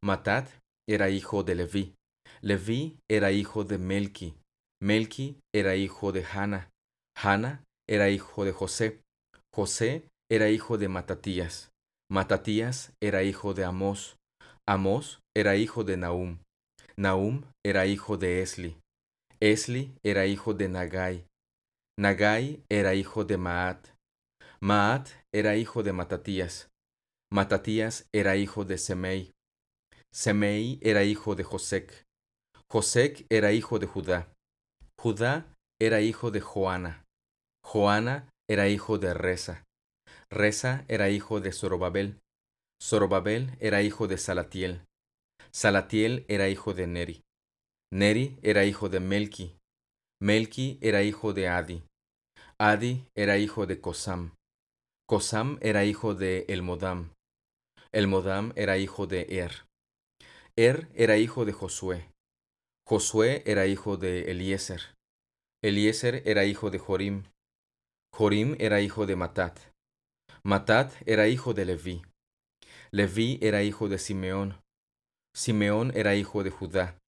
Matat 0.02 0.50
era 0.86 1.08
hijo 1.08 1.42
de 1.42 1.54
Leví. 1.54 1.94
Leví 2.42 2.98
era 3.10 3.32
hijo 3.32 3.64
de 3.64 3.78
Melki. 3.78 4.34
Melki 4.82 5.38
era 5.54 5.74
hijo 5.76 6.12
de 6.12 6.22
Hanna. 6.22 6.68
Hanna 7.16 7.64
era 7.88 8.10
hijo 8.10 8.44
de 8.44 8.52
José. 8.52 9.00
José 9.54 10.04
era 10.30 10.50
hijo 10.50 10.76
de 10.76 10.88
Matatías. 10.88 11.70
Matatías 12.10 12.92
era 13.02 13.22
hijo 13.22 13.54
de 13.54 13.64
Amós. 13.64 14.16
Amós 14.68 15.20
era 15.34 15.56
hijo 15.56 15.82
de 15.82 15.96
Nahum. 15.96 16.36
Nahum 16.96 17.42
era 17.64 17.86
hijo 17.86 18.16
de 18.16 18.42
Esli. 18.42 18.76
Esli 19.40 19.94
era 20.02 20.26
hijo 20.26 20.54
de 20.54 20.68
Nagai. 20.68 21.26
Nagai 21.98 22.62
era 22.68 22.94
hijo 22.94 23.24
de 23.24 23.36
Maat. 23.36 23.88
Maat 24.60 25.08
era 25.34 25.56
hijo 25.56 25.82
de 25.82 25.92
Matatías. 25.92 26.68
Matatías 27.32 28.06
era 28.12 28.36
hijo 28.36 28.64
de 28.64 28.78
Semei. 28.78 29.32
Semei 30.12 30.78
era 30.82 31.04
hijo 31.04 31.34
de 31.34 31.44
Josec. 31.44 32.04
Josec 32.70 33.26
era 33.30 33.52
hijo 33.52 33.78
de 33.78 33.86
Judá. 33.86 34.32
Judá 35.00 35.46
era 35.80 36.00
hijo 36.00 36.30
de 36.30 36.40
Joana. 36.40 37.04
Joana 37.64 38.28
era 38.48 38.68
hijo 38.68 38.98
de 38.98 39.14
Reza. 39.14 39.64
Reza 40.30 40.84
era 40.88 41.08
hijo 41.08 41.40
de 41.40 41.52
Zorobabel. 41.52 42.18
Zorobabel 42.82 43.56
era 43.60 43.82
hijo 43.82 44.08
de 44.08 44.18
Salatiel. 44.18 44.82
Salatiel 45.54 46.24
era 46.28 46.48
hijo 46.48 46.72
de 46.72 46.86
Neri. 46.86 47.24
Neri 47.92 48.38
era 48.42 48.64
hijo 48.64 48.88
de 48.88 49.00
Melki. 49.00 49.58
Melki 50.18 50.78
era 50.80 51.02
hijo 51.02 51.34
de 51.34 51.48
Adi. 51.48 51.82
Adi 52.58 53.04
era 53.14 53.36
hijo 53.36 53.66
de 53.66 53.78
Cosam. 53.78 54.34
Cosam 55.06 55.58
era 55.60 55.84
hijo 55.84 56.14
de 56.14 56.46
Elmodam. 56.48 57.12
Elmodam 57.92 58.54
era 58.56 58.78
hijo 58.78 59.06
de 59.06 59.26
Er. 59.28 59.66
Er 60.56 60.88
era 60.94 61.18
hijo 61.18 61.44
de 61.44 61.52
Josué. 61.52 62.08
Josué 62.88 63.42
era 63.44 63.66
hijo 63.66 63.98
de 63.98 64.30
Eliezer. 64.30 64.94
Eliezer 65.62 66.22
era 66.26 66.46
hijo 66.46 66.70
de 66.70 66.78
Jorim. 66.78 67.24
Jorim 68.14 68.56
era 68.58 68.80
hijo 68.80 69.04
de 69.04 69.16
Matat. 69.16 69.58
Matat 70.44 70.94
era 71.04 71.28
hijo 71.28 71.52
de 71.52 71.66
Leví. 71.66 72.02
Leví 72.90 73.38
era 73.42 73.62
hijo 73.62 73.90
de 73.90 73.98
Simeón. 73.98 74.61
Simeón 75.34 75.92
era 75.94 76.14
hijo 76.14 76.44
de 76.44 76.50
Judá. 76.50 76.98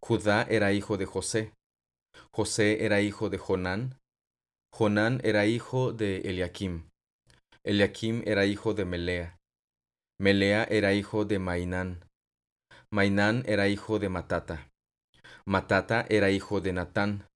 Judá 0.00 0.42
era 0.48 0.72
hijo 0.72 0.98
de 0.98 1.06
José. 1.06 1.52
José 2.30 2.84
era 2.84 3.00
hijo 3.00 3.30
de 3.30 3.38
Jonán. 3.38 3.98
Jonán 4.72 5.20
era 5.24 5.46
hijo 5.46 5.92
de 5.92 6.18
Eliakim. 6.18 6.90
Eliakim 7.64 8.22
era 8.26 8.44
hijo 8.44 8.74
de 8.74 8.84
Melea. 8.84 9.38
Melea 10.20 10.64
era 10.64 10.92
hijo 10.92 11.24
de 11.24 11.38
Mainán. 11.38 12.04
Mainán 12.90 13.42
era 13.46 13.68
hijo 13.68 13.98
de 13.98 14.08
Matata. 14.10 14.70
Matata 15.46 16.06
era 16.08 16.30
hijo 16.30 16.60
de 16.60 16.72
Natán. 16.72 17.26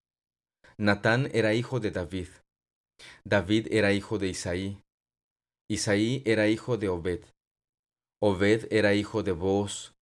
Natán 0.76 1.30
era 1.32 1.54
hijo 1.54 1.80
de 1.80 1.90
David. 1.90 2.28
David 3.24 3.68
era 3.70 3.92
hijo 3.92 4.18
de 4.18 4.28
Isaí. 4.28 4.82
Isaí 5.68 6.22
era 6.26 6.46
hijo 6.48 6.76
de 6.76 6.88
Obed. 6.88 7.24
Obed 8.22 8.66
era 8.70 8.94
hijo 8.94 9.22
de 9.22 9.32
Booz. 9.32 9.94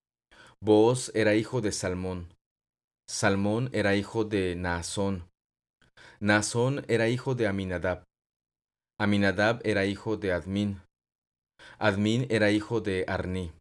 Booz 0.61 1.13
era 1.15 1.35
hijo 1.37 1.61
de 1.61 1.71
Salmón. 1.71 2.35
Salmón 3.09 3.71
era 3.73 3.95
hijo 3.95 4.25
de 4.25 4.57
Naasón. 4.57 5.29
Naasón 6.19 6.85
era 6.89 7.09
hijo 7.09 7.37
de 7.37 7.47
Aminadab. 7.47 8.03
Aminadab 8.99 9.61
era 9.65 9.87
hijo 9.87 10.17
de 10.17 10.33
Admin. 10.33 10.83
Admin 11.79 12.27
era 12.29 12.51
hijo 12.51 12.81
de 12.81 13.05
Arni. 13.07 13.53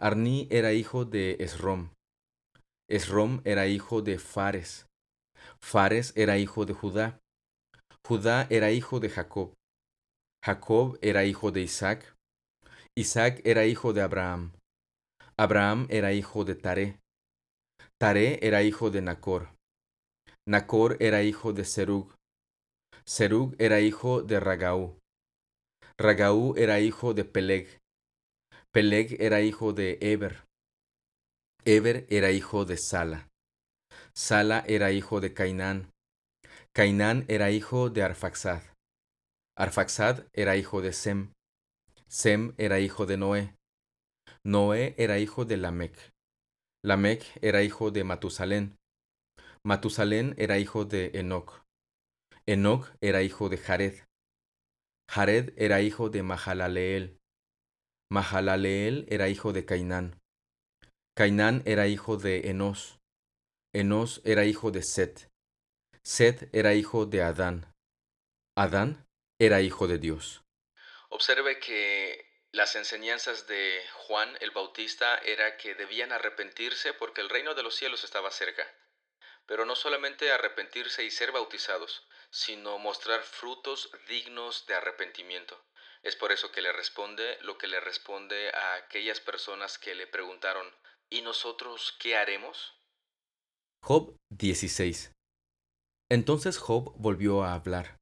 Arni 0.00 0.48
era 0.50 0.72
hijo 0.72 1.04
de 1.04 1.36
Esrom. 1.38 1.90
Esrom 2.88 3.40
era 3.44 3.68
hijo 3.68 4.02
de 4.02 4.18
Fares. 4.18 4.86
Fares 5.60 6.12
era 6.16 6.38
hijo 6.38 6.66
de 6.66 6.74
Judá. 6.74 7.20
Judá 8.04 8.48
era 8.50 8.72
hijo 8.72 8.98
de 8.98 9.10
Jacob. 9.10 9.52
Jacob 10.44 10.98
era 11.02 11.24
hijo 11.24 11.52
de 11.52 11.60
Isaac. 11.60 12.16
Isaac 12.98 13.40
era 13.44 13.64
hijo 13.66 13.92
de 13.92 14.02
Abraham. 14.02 14.52
Abraham 15.40 15.86
era 15.88 16.12
hijo 16.12 16.44
de 16.44 16.54
Taré. 16.54 17.00
Taré 17.96 18.40
era 18.42 18.62
hijo 18.62 18.90
de 18.90 19.00
Nacor. 19.00 19.48
Nacor 20.46 20.98
era 21.00 21.22
hijo 21.22 21.54
de 21.54 21.64
Serug. 21.64 22.14
Serug 23.06 23.54
era 23.58 23.80
hijo 23.80 24.20
de 24.20 24.38
Ragaú. 24.38 24.98
Ragaú 25.96 26.54
era 26.58 26.80
hijo 26.80 27.14
de 27.14 27.24
Peleg. 27.24 27.80
Peleg 28.70 29.16
era 29.18 29.40
hijo 29.40 29.72
de 29.72 29.96
Eber. 30.02 30.44
Eber 31.64 32.06
era 32.10 32.32
hijo 32.32 32.66
de 32.66 32.76
Sala. 32.76 33.30
Sala 34.12 34.62
era 34.66 34.92
hijo 34.92 35.22
de 35.22 35.32
Cainán. 35.32 35.90
Cainán 36.74 37.24
era 37.28 37.50
hijo 37.50 37.88
de 37.88 38.02
Arfaxad. 38.02 38.60
Arfaxad 39.56 40.26
era 40.34 40.58
hijo 40.58 40.82
de 40.82 40.92
Sem. 40.92 41.32
Sem 42.08 42.52
era 42.58 42.78
hijo 42.78 43.06
de 43.06 43.16
Noé. 43.16 43.59
Noé 44.44 44.94
era 44.96 45.18
hijo 45.18 45.44
de 45.44 45.56
Lamec. 45.58 46.12
Lamec 46.82 47.22
era 47.42 47.62
hijo 47.62 47.90
de 47.90 48.04
Matusalén. 48.04 48.78
Matusalén 49.62 50.34
era 50.38 50.58
hijo 50.58 50.86
de 50.86 51.10
Enoc. 51.14 51.62
Enoc 52.46 52.88
era 53.02 53.22
hijo 53.22 53.50
de 53.50 53.58
Jared. 53.58 53.94
Jared 55.10 55.52
era 55.56 55.82
hijo 55.82 56.08
de 56.08 56.22
Mahalaleel. 56.22 57.18
Mahalaleel 58.10 59.06
era 59.10 59.28
hijo 59.28 59.52
de 59.52 59.66
Cainán. 59.66 60.18
Cainán 61.14 61.62
era 61.66 61.86
hijo 61.86 62.16
de 62.16 62.48
Enos. 62.48 62.98
Enos 63.74 64.22
era 64.24 64.46
hijo 64.46 64.70
de 64.70 64.82
Set. 64.82 65.30
Set 66.02 66.48
era 66.54 66.74
hijo 66.74 67.04
de 67.04 67.22
Adán. 67.22 67.66
Adán 68.56 69.06
era 69.38 69.60
hijo 69.60 69.86
de 69.86 69.98
Dios. 69.98 70.42
Observe 71.10 71.60
que 71.60 72.29
las 72.52 72.74
enseñanzas 72.74 73.46
de 73.46 73.80
Juan 73.94 74.36
el 74.40 74.50
Bautista 74.50 75.18
era 75.18 75.56
que 75.56 75.76
debían 75.76 76.10
arrepentirse 76.10 76.92
porque 76.94 77.20
el 77.20 77.28
reino 77.28 77.54
de 77.54 77.62
los 77.62 77.76
cielos 77.76 78.02
estaba 78.02 78.30
cerca. 78.32 78.66
Pero 79.46 79.64
no 79.64 79.76
solamente 79.76 80.32
arrepentirse 80.32 81.04
y 81.04 81.10
ser 81.10 81.30
bautizados, 81.30 82.08
sino 82.30 82.78
mostrar 82.78 83.22
frutos 83.22 83.90
dignos 84.08 84.66
de 84.66 84.74
arrepentimiento. 84.74 85.64
Es 86.02 86.16
por 86.16 86.32
eso 86.32 86.50
que 86.50 86.62
le 86.62 86.72
responde 86.72 87.38
lo 87.42 87.56
que 87.56 87.68
le 87.68 87.78
responde 87.78 88.50
a 88.50 88.74
aquellas 88.74 89.20
personas 89.20 89.78
que 89.78 89.94
le 89.94 90.06
preguntaron, 90.06 90.66
¿y 91.08 91.22
nosotros 91.22 91.96
qué 92.00 92.16
haremos? 92.16 92.74
Job 93.82 94.16
16 94.30 95.12
Entonces 96.10 96.58
Job 96.58 96.94
volvió 96.96 97.44
a 97.44 97.54
hablar. 97.54 97.96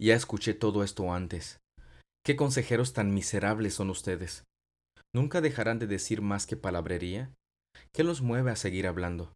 Ya 0.00 0.14
escuché 0.14 0.54
todo 0.54 0.84
esto 0.84 1.12
antes. 1.12 1.58
¿Qué 2.24 2.36
consejeros 2.36 2.92
tan 2.92 3.14
miserables 3.14 3.74
son 3.74 3.90
ustedes? 3.90 4.44
¿Nunca 5.14 5.40
dejarán 5.40 5.78
de 5.78 5.86
decir 5.86 6.20
más 6.20 6.46
que 6.46 6.56
palabrería? 6.56 7.34
¿Qué 7.92 8.04
los 8.04 8.20
mueve 8.20 8.50
a 8.50 8.56
seguir 8.56 8.86
hablando? 8.86 9.32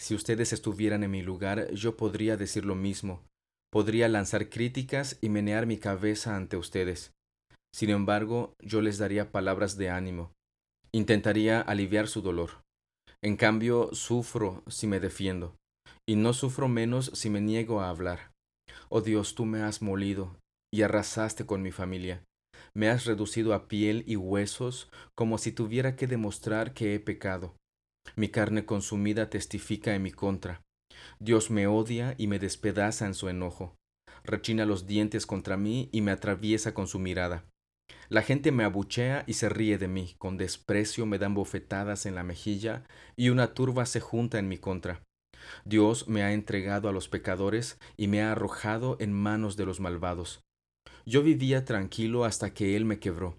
Si 0.00 0.14
ustedes 0.14 0.52
estuvieran 0.52 1.02
en 1.04 1.10
mi 1.10 1.22
lugar, 1.22 1.70
yo 1.72 1.96
podría 1.96 2.36
decir 2.36 2.64
lo 2.64 2.74
mismo, 2.74 3.24
podría 3.70 4.08
lanzar 4.08 4.48
críticas 4.48 5.18
y 5.20 5.28
menear 5.28 5.66
mi 5.66 5.78
cabeza 5.78 6.36
ante 6.36 6.56
ustedes. 6.56 7.12
Sin 7.74 7.90
embargo, 7.90 8.54
yo 8.60 8.80
les 8.80 8.98
daría 8.98 9.30
palabras 9.30 9.76
de 9.76 9.90
ánimo, 9.90 10.32
intentaría 10.92 11.60
aliviar 11.60 12.08
su 12.08 12.22
dolor. 12.22 12.62
En 13.22 13.36
cambio, 13.36 13.90
sufro 13.92 14.62
si 14.68 14.86
me 14.86 15.00
defiendo, 15.00 15.56
y 16.08 16.16
no 16.16 16.32
sufro 16.32 16.68
menos 16.68 17.10
si 17.14 17.30
me 17.30 17.40
niego 17.40 17.80
a 17.80 17.90
hablar. 17.90 18.32
Oh 18.88 19.00
Dios, 19.00 19.34
tú 19.34 19.44
me 19.44 19.62
has 19.62 19.82
molido 19.82 20.36
y 20.72 20.82
arrasaste 20.82 21.46
con 21.46 21.62
mi 21.62 21.72
familia. 21.72 22.22
Me 22.74 22.88
has 22.88 23.04
reducido 23.06 23.54
a 23.54 23.68
piel 23.68 24.04
y 24.06 24.16
huesos 24.16 24.90
como 25.14 25.38
si 25.38 25.52
tuviera 25.52 25.96
que 25.96 26.06
demostrar 26.06 26.74
que 26.74 26.94
he 26.94 27.00
pecado. 27.00 27.54
Mi 28.16 28.28
carne 28.28 28.64
consumida 28.64 29.30
testifica 29.30 29.94
en 29.94 30.02
mi 30.02 30.10
contra. 30.10 30.62
Dios 31.18 31.50
me 31.50 31.66
odia 31.66 32.14
y 32.18 32.26
me 32.26 32.38
despedaza 32.38 33.06
en 33.06 33.14
su 33.14 33.28
enojo. 33.28 33.76
Rechina 34.24 34.66
los 34.66 34.86
dientes 34.86 35.26
contra 35.26 35.56
mí 35.56 35.88
y 35.92 36.00
me 36.00 36.10
atraviesa 36.10 36.74
con 36.74 36.86
su 36.86 36.98
mirada. 36.98 37.44
La 38.08 38.22
gente 38.22 38.52
me 38.52 38.64
abuchea 38.64 39.24
y 39.26 39.34
se 39.34 39.48
ríe 39.48 39.78
de 39.78 39.88
mí, 39.88 40.14
con 40.18 40.36
desprecio 40.36 41.06
me 41.06 41.18
dan 41.18 41.34
bofetadas 41.34 42.06
en 42.06 42.14
la 42.14 42.22
mejilla 42.22 42.84
y 43.16 43.30
una 43.30 43.54
turba 43.54 43.86
se 43.86 44.00
junta 44.00 44.38
en 44.38 44.48
mi 44.48 44.58
contra. 44.58 45.02
Dios 45.64 46.08
me 46.08 46.22
ha 46.22 46.32
entregado 46.32 46.88
a 46.88 46.92
los 46.92 47.08
pecadores 47.08 47.78
y 47.96 48.08
me 48.08 48.22
ha 48.22 48.32
arrojado 48.32 48.96
en 49.00 49.12
manos 49.12 49.56
de 49.56 49.66
los 49.66 49.80
malvados. 49.80 50.40
Yo 51.08 51.22
vivía 51.22 51.64
tranquilo 51.64 52.26
hasta 52.26 52.52
que 52.52 52.76
Él 52.76 52.84
me 52.84 52.98
quebró. 52.98 53.38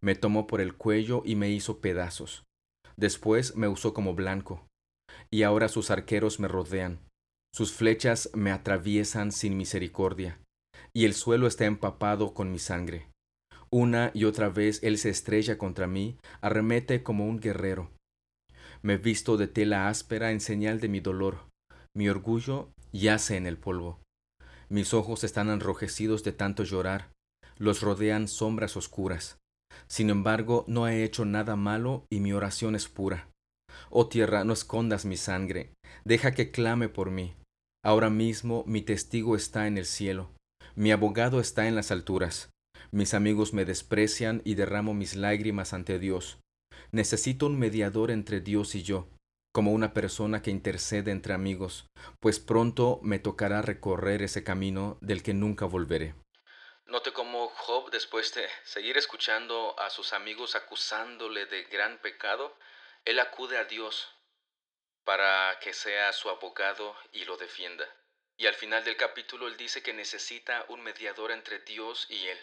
Me 0.00 0.14
tomó 0.14 0.46
por 0.46 0.62
el 0.62 0.74
cuello 0.74 1.22
y 1.26 1.36
me 1.36 1.50
hizo 1.50 1.82
pedazos. 1.82 2.44
Después 2.96 3.54
me 3.54 3.68
usó 3.68 3.92
como 3.92 4.14
blanco. 4.14 4.66
Y 5.30 5.42
ahora 5.42 5.68
sus 5.68 5.90
arqueros 5.90 6.40
me 6.40 6.48
rodean. 6.48 7.00
Sus 7.54 7.74
flechas 7.74 8.30
me 8.32 8.50
atraviesan 8.50 9.30
sin 9.30 9.58
misericordia. 9.58 10.40
Y 10.94 11.04
el 11.04 11.12
suelo 11.12 11.46
está 11.46 11.66
empapado 11.66 12.32
con 12.32 12.50
mi 12.50 12.58
sangre. 12.58 13.08
Una 13.68 14.10
y 14.14 14.24
otra 14.24 14.48
vez 14.48 14.82
él 14.82 14.96
se 14.96 15.10
estrella 15.10 15.58
contra 15.58 15.86
mí, 15.86 16.16
arremete 16.40 17.02
como 17.02 17.26
un 17.26 17.40
guerrero. 17.40 17.90
Me 18.80 18.96
visto 18.96 19.36
de 19.36 19.48
tela 19.48 19.88
áspera 19.88 20.32
en 20.32 20.40
señal 20.40 20.80
de 20.80 20.88
mi 20.88 21.00
dolor. 21.00 21.40
Mi 21.94 22.08
orgullo 22.08 22.70
yace 22.90 23.36
en 23.36 23.46
el 23.46 23.58
polvo. 23.58 24.00
Mis 24.72 24.94
ojos 24.94 25.22
están 25.22 25.50
enrojecidos 25.50 26.24
de 26.24 26.32
tanto 26.32 26.64
llorar. 26.64 27.12
Los 27.58 27.82
rodean 27.82 28.26
sombras 28.26 28.74
oscuras. 28.74 29.36
Sin 29.86 30.08
embargo, 30.08 30.64
no 30.66 30.88
he 30.88 31.04
hecho 31.04 31.26
nada 31.26 31.56
malo 31.56 32.06
y 32.08 32.20
mi 32.20 32.32
oración 32.32 32.74
es 32.74 32.88
pura. 32.88 33.28
Oh 33.90 34.08
tierra, 34.08 34.44
no 34.44 34.54
escondas 34.54 35.04
mi 35.04 35.18
sangre, 35.18 35.74
deja 36.06 36.32
que 36.32 36.50
clame 36.50 36.88
por 36.88 37.10
mí. 37.10 37.34
Ahora 37.84 38.08
mismo 38.08 38.64
mi 38.66 38.80
testigo 38.80 39.36
está 39.36 39.66
en 39.66 39.76
el 39.76 39.84
cielo, 39.84 40.30
mi 40.74 40.90
abogado 40.90 41.38
está 41.38 41.68
en 41.68 41.74
las 41.74 41.90
alturas. 41.90 42.48
Mis 42.90 43.12
amigos 43.12 43.52
me 43.52 43.66
desprecian 43.66 44.40
y 44.42 44.54
derramo 44.54 44.94
mis 44.94 45.16
lágrimas 45.16 45.74
ante 45.74 45.98
Dios. 45.98 46.40
Necesito 46.92 47.44
un 47.44 47.58
mediador 47.58 48.10
entre 48.10 48.40
Dios 48.40 48.74
y 48.74 48.82
yo, 48.82 49.06
como 49.52 49.72
una 49.72 49.92
persona 49.92 50.42
que 50.42 50.50
intercede 50.50 51.10
entre 51.10 51.34
amigos, 51.34 51.86
pues 52.20 52.40
pronto 52.40 52.98
me 53.02 53.18
tocará 53.18 53.60
recorrer 53.60 54.22
ese 54.22 54.42
camino 54.42 54.98
del 55.02 55.22
que 55.22 55.34
nunca 55.34 55.66
volveré. 55.66 56.14
Note 56.86 57.12
cómo 57.12 57.48
Job, 57.48 57.90
después 57.90 58.34
de 58.34 58.48
seguir 58.64 58.96
escuchando 58.96 59.78
a 59.78 59.90
sus 59.90 60.12
amigos 60.12 60.56
acusándole 60.56 61.46
de 61.46 61.64
gran 61.64 61.98
pecado, 61.98 62.56
él 63.04 63.20
acude 63.20 63.58
a 63.58 63.64
Dios 63.64 64.08
para 65.04 65.58
que 65.60 65.74
sea 65.74 66.12
su 66.12 66.30
abogado 66.30 66.94
y 67.12 67.24
lo 67.24 67.36
defienda. 67.36 67.84
Y 68.36 68.46
al 68.46 68.54
final 68.54 68.84
del 68.84 68.96
capítulo 68.96 69.48
él 69.48 69.56
dice 69.56 69.82
que 69.82 69.92
necesita 69.92 70.64
un 70.68 70.82
mediador 70.82 71.30
entre 71.30 71.58
Dios 71.60 72.06
y 72.08 72.26
él. 72.26 72.38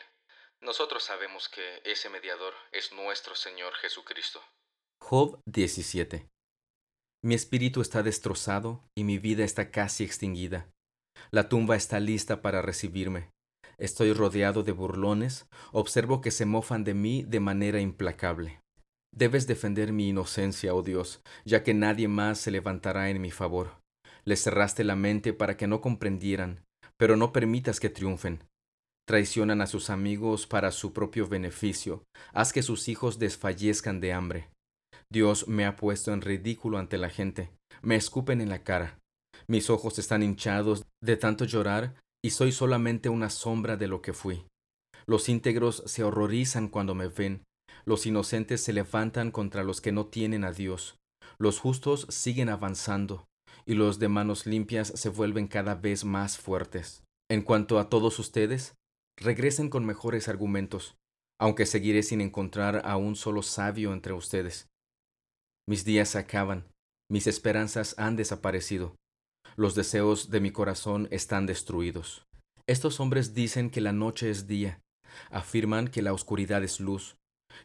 Nosotros 0.61 1.03
sabemos 1.03 1.49
que 1.49 1.81
ese 1.85 2.09
mediador 2.09 2.53
es 2.71 2.91
nuestro 2.91 3.35
Señor 3.35 3.73
Jesucristo. 3.75 4.43
Job 4.99 5.41
17 5.45 6.29
Mi 7.21 7.35
espíritu 7.35 7.81
está 7.81 8.01
destrozado 8.01 8.81
y 8.95 9.03
mi 9.03 9.17
vida 9.17 9.43
está 9.43 9.71
casi 9.71 10.05
extinguida. 10.05 10.69
La 11.31 11.49
tumba 11.49 11.75
está 11.75 11.99
lista 11.99 12.41
para 12.41 12.61
recibirme. 12.61 13.29
Estoy 13.77 14.13
rodeado 14.13 14.63
de 14.63 14.71
burlones, 14.71 15.45
observo 15.73 16.21
que 16.21 16.31
se 16.31 16.45
mofan 16.45 16.85
de 16.85 16.93
mí 16.93 17.23
de 17.23 17.41
manera 17.41 17.81
implacable. 17.81 18.61
Debes 19.13 19.47
defender 19.47 19.91
mi 19.91 20.07
inocencia, 20.07 20.73
oh 20.73 20.81
Dios, 20.81 21.21
ya 21.43 21.61
que 21.61 21.73
nadie 21.73 22.07
más 22.07 22.39
se 22.39 22.51
levantará 22.51 23.09
en 23.09 23.19
mi 23.19 23.31
favor. 23.31 23.81
Les 24.23 24.41
cerraste 24.41 24.85
la 24.85 24.95
mente 24.95 25.33
para 25.33 25.57
que 25.57 25.67
no 25.67 25.81
comprendieran, 25.81 26.63
pero 26.95 27.17
no 27.17 27.33
permitas 27.33 27.81
que 27.81 27.89
triunfen. 27.89 28.43
Traicionan 29.05 29.61
a 29.61 29.67
sus 29.67 29.89
amigos 29.89 30.47
para 30.47 30.71
su 30.71 30.93
propio 30.93 31.27
beneficio. 31.27 32.03
Haz 32.31 32.53
que 32.53 32.61
sus 32.61 32.87
hijos 32.87 33.19
desfallezcan 33.19 33.99
de 33.99 34.13
hambre. 34.13 34.49
Dios 35.11 35.47
me 35.47 35.65
ha 35.65 35.75
puesto 35.75 36.13
en 36.13 36.21
ridículo 36.21 36.77
ante 36.77 36.97
la 36.97 37.09
gente. 37.09 37.49
Me 37.81 37.95
escupen 37.95 38.41
en 38.41 38.49
la 38.49 38.63
cara. 38.63 38.99
Mis 39.47 39.69
ojos 39.69 39.97
están 39.97 40.21
hinchados 40.21 40.85
de 41.03 41.17
tanto 41.17 41.45
llorar 41.45 41.95
y 42.23 42.31
soy 42.31 42.51
solamente 42.51 43.09
una 43.09 43.29
sombra 43.29 43.77
de 43.77 43.87
lo 43.87 44.01
que 44.01 44.13
fui. 44.13 44.45
Los 45.07 45.29
íntegros 45.29 45.81
se 45.87 46.03
horrorizan 46.03 46.67
cuando 46.67 46.93
me 46.93 47.07
ven. 47.07 47.43
Los 47.85 48.05
inocentes 48.05 48.61
se 48.61 48.73
levantan 48.73 49.31
contra 49.31 49.63
los 49.63 49.81
que 49.81 49.91
no 49.91 50.05
tienen 50.05 50.43
a 50.43 50.51
Dios. 50.51 50.97
Los 51.39 51.59
justos 51.59 52.05
siguen 52.09 52.49
avanzando 52.49 53.25
y 53.65 53.73
los 53.73 53.97
de 53.97 54.09
manos 54.09 54.45
limpias 54.45 54.91
se 54.95 55.09
vuelven 55.09 55.47
cada 55.47 55.75
vez 55.75 56.05
más 56.05 56.37
fuertes. 56.37 57.03
En 57.31 57.41
cuanto 57.41 57.79
a 57.79 57.89
todos 57.89 58.19
ustedes, 58.19 58.75
regresen 59.17 59.69
con 59.69 59.85
mejores 59.85 60.27
argumentos, 60.27 60.95
aunque 61.39 61.65
seguiré 61.65 62.03
sin 62.03 62.21
encontrar 62.21 62.81
a 62.85 62.97
un 62.97 63.15
solo 63.15 63.41
sabio 63.41 63.93
entre 63.93 64.13
ustedes. 64.13 64.68
Mis 65.69 65.85
días 65.85 66.09
se 66.09 66.17
acaban, 66.17 66.65
mis 67.11 67.27
esperanzas 67.27 67.93
han 67.99 68.15
desaparecido, 68.15 68.95
los 69.55 69.75
deseos 69.75 70.31
de 70.31 70.39
mi 70.39 70.49
corazón 70.49 71.07
están 71.11 71.45
destruidos. 71.45 72.25
Estos 72.65 72.99
hombres 72.99 73.35
dicen 73.35 73.69
que 73.69 73.79
la 73.79 73.91
noche 73.91 74.31
es 74.31 74.47
día, 74.47 74.81
afirman 75.29 75.87
que 75.87 76.01
la 76.01 76.11
oscuridad 76.11 76.63
es 76.63 76.79
luz. 76.79 77.17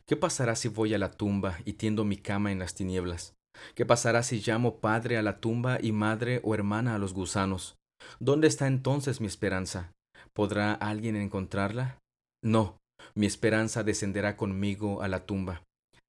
¿Qué 0.04 0.16
pasará 0.16 0.54
si 0.54 0.68
voy 0.68 0.92
a 0.92 0.98
la 0.98 1.12
tumba 1.12 1.60
y 1.64 1.72
tiendo 1.72 2.04
mi 2.04 2.18
cama 2.18 2.52
en 2.52 2.58
las 2.58 2.74
tinieblas? 2.74 3.32
¿Qué 3.74 3.86
pasará 3.86 4.22
si 4.22 4.42
llamo 4.46 4.80
padre 4.80 5.16
a 5.16 5.22
la 5.22 5.40
tumba 5.40 5.78
y 5.80 5.92
madre 5.92 6.42
o 6.44 6.52
hermana 6.52 6.96
a 6.96 6.98
los 6.98 7.14
gusanos? 7.14 7.78
¿Dónde 8.20 8.48
está 8.48 8.66
entonces 8.66 9.22
mi 9.22 9.28
esperanza? 9.28 9.94
¿Podrá 10.34 10.74
alguien 10.74 11.16
encontrarla? 11.16 11.98
No, 12.42 12.76
mi 13.14 13.24
esperanza 13.24 13.82
descenderá 13.82 14.36
conmigo 14.36 15.00
a 15.00 15.08
la 15.08 15.24
tumba. 15.24 15.62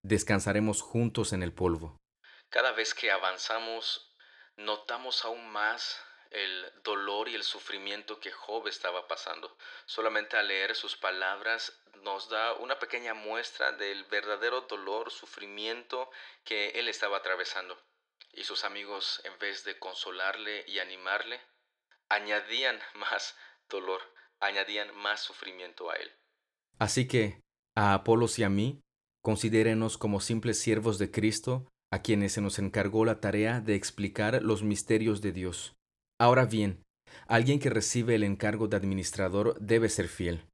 Descansaremos 0.06 0.82
juntos 0.82 1.32
en 1.32 1.42
el 1.42 1.52
polvo. 1.52 1.96
Cada 2.48 2.70
vez 2.70 2.94
que 2.94 3.10
avanzamos, 3.10 4.14
notamos 4.56 5.24
aún 5.24 5.48
más 5.48 6.00
el 6.30 6.72
dolor 6.84 7.28
y 7.28 7.34
el 7.34 7.42
sufrimiento 7.42 8.20
que 8.20 8.30
Job 8.30 8.68
estaba 8.68 9.08
pasando. 9.08 9.56
Solamente 9.86 10.36
al 10.36 10.46
leer 10.46 10.76
sus 10.76 10.96
palabras 10.96 11.72
nos 12.02 12.28
da 12.28 12.54
una 12.54 12.78
pequeña 12.78 13.14
muestra 13.14 13.72
del 13.72 14.04
verdadero 14.04 14.60
dolor, 14.62 15.10
sufrimiento 15.10 16.08
que 16.44 16.68
él 16.70 16.88
estaba 16.88 17.16
atravesando. 17.16 17.76
Y 18.32 18.44
sus 18.44 18.62
amigos, 18.62 19.20
en 19.24 19.36
vez 19.40 19.64
de 19.64 19.76
consolarle 19.80 20.64
y 20.68 20.78
animarle, 20.78 21.40
añadían 22.08 22.80
más 22.94 23.36
dolor 23.68 24.02
añadían 24.40 24.94
más 24.96 25.20
sufrimiento 25.20 25.90
a 25.90 25.94
él. 25.94 26.10
Así 26.78 27.08
que, 27.08 27.40
a 27.74 27.94
Apolos 27.94 28.38
y 28.38 28.44
a 28.44 28.48
mí, 28.48 28.82
considérenos 29.26 29.98
como 29.98 30.20
simples 30.20 30.60
siervos 30.60 31.00
de 31.00 31.10
Cristo, 31.10 31.66
a 31.92 32.00
quienes 32.00 32.30
se 32.34 32.40
nos 32.40 32.60
encargó 32.60 33.04
la 33.04 33.20
tarea 33.20 33.60
de 33.60 33.74
explicar 33.74 34.40
los 34.40 34.62
misterios 34.62 35.20
de 35.20 35.32
Dios. 35.32 35.74
Ahora 36.16 36.44
bien, 36.44 36.84
alguien 37.26 37.58
que 37.58 37.68
recibe 37.68 38.14
el 38.14 38.22
encargo 38.22 38.68
de 38.68 38.76
administrador 38.76 39.58
debe 39.60 39.88
ser 39.88 40.06
fiel. 40.06 40.44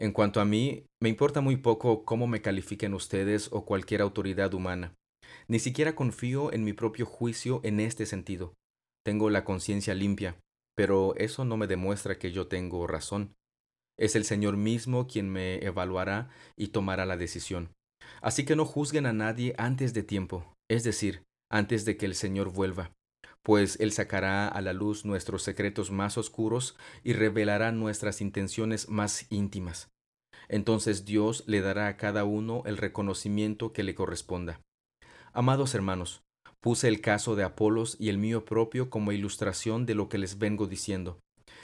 En 0.00 0.12
cuanto 0.12 0.40
a 0.40 0.46
mí, 0.46 0.86
me 0.98 1.10
importa 1.10 1.42
muy 1.42 1.58
poco 1.58 2.06
cómo 2.06 2.26
me 2.26 2.40
califiquen 2.40 2.94
ustedes 2.94 3.50
o 3.52 3.66
cualquier 3.66 4.00
autoridad 4.00 4.54
humana. 4.54 4.94
Ni 5.46 5.58
siquiera 5.58 5.94
confío 5.94 6.54
en 6.54 6.64
mi 6.64 6.72
propio 6.72 7.04
juicio 7.04 7.60
en 7.64 7.80
este 7.80 8.06
sentido. 8.06 8.54
Tengo 9.04 9.28
la 9.28 9.44
conciencia 9.44 9.92
limpia, 9.92 10.40
pero 10.74 11.14
eso 11.16 11.44
no 11.44 11.58
me 11.58 11.66
demuestra 11.66 12.18
que 12.18 12.32
yo 12.32 12.46
tengo 12.46 12.86
razón. 12.86 13.34
Es 13.98 14.16
el 14.16 14.24
Señor 14.24 14.56
mismo 14.56 15.06
quien 15.06 15.28
me 15.28 15.62
evaluará 15.62 16.30
y 16.56 16.68
tomará 16.68 17.04
la 17.04 17.18
decisión. 17.18 17.76
Así 18.20 18.44
que 18.44 18.56
no 18.56 18.64
juzguen 18.64 19.06
a 19.06 19.12
nadie 19.12 19.54
antes 19.58 19.94
de 19.94 20.02
tiempo, 20.02 20.52
es 20.70 20.84
decir, 20.84 21.22
antes 21.50 21.84
de 21.84 21.96
que 21.96 22.06
el 22.06 22.14
Señor 22.14 22.52
vuelva, 22.52 22.90
pues 23.42 23.78
Él 23.80 23.92
sacará 23.92 24.48
a 24.48 24.60
la 24.60 24.72
luz 24.72 25.04
nuestros 25.04 25.42
secretos 25.42 25.90
más 25.90 26.18
oscuros 26.18 26.76
y 27.04 27.12
revelará 27.12 27.72
nuestras 27.72 28.20
intenciones 28.20 28.88
más 28.88 29.26
íntimas. 29.30 29.88
Entonces 30.48 31.04
Dios 31.04 31.44
le 31.46 31.60
dará 31.60 31.88
a 31.88 31.96
cada 31.96 32.24
uno 32.24 32.62
el 32.66 32.76
reconocimiento 32.76 33.72
que 33.72 33.82
le 33.82 33.94
corresponda. 33.94 34.60
Amados 35.32 35.74
hermanos, 35.74 36.22
Puse 36.66 36.88
el 36.88 37.00
caso 37.00 37.36
de 37.36 37.44
Apolos 37.44 37.96
y 38.00 38.08
el 38.08 38.18
mío 38.18 38.44
propio 38.44 38.90
como 38.90 39.12
ilustración 39.12 39.86
de 39.86 39.94
lo 39.94 40.08
que 40.08 40.18
les 40.18 40.38
vengo 40.38 40.66
diciendo. 40.66 41.20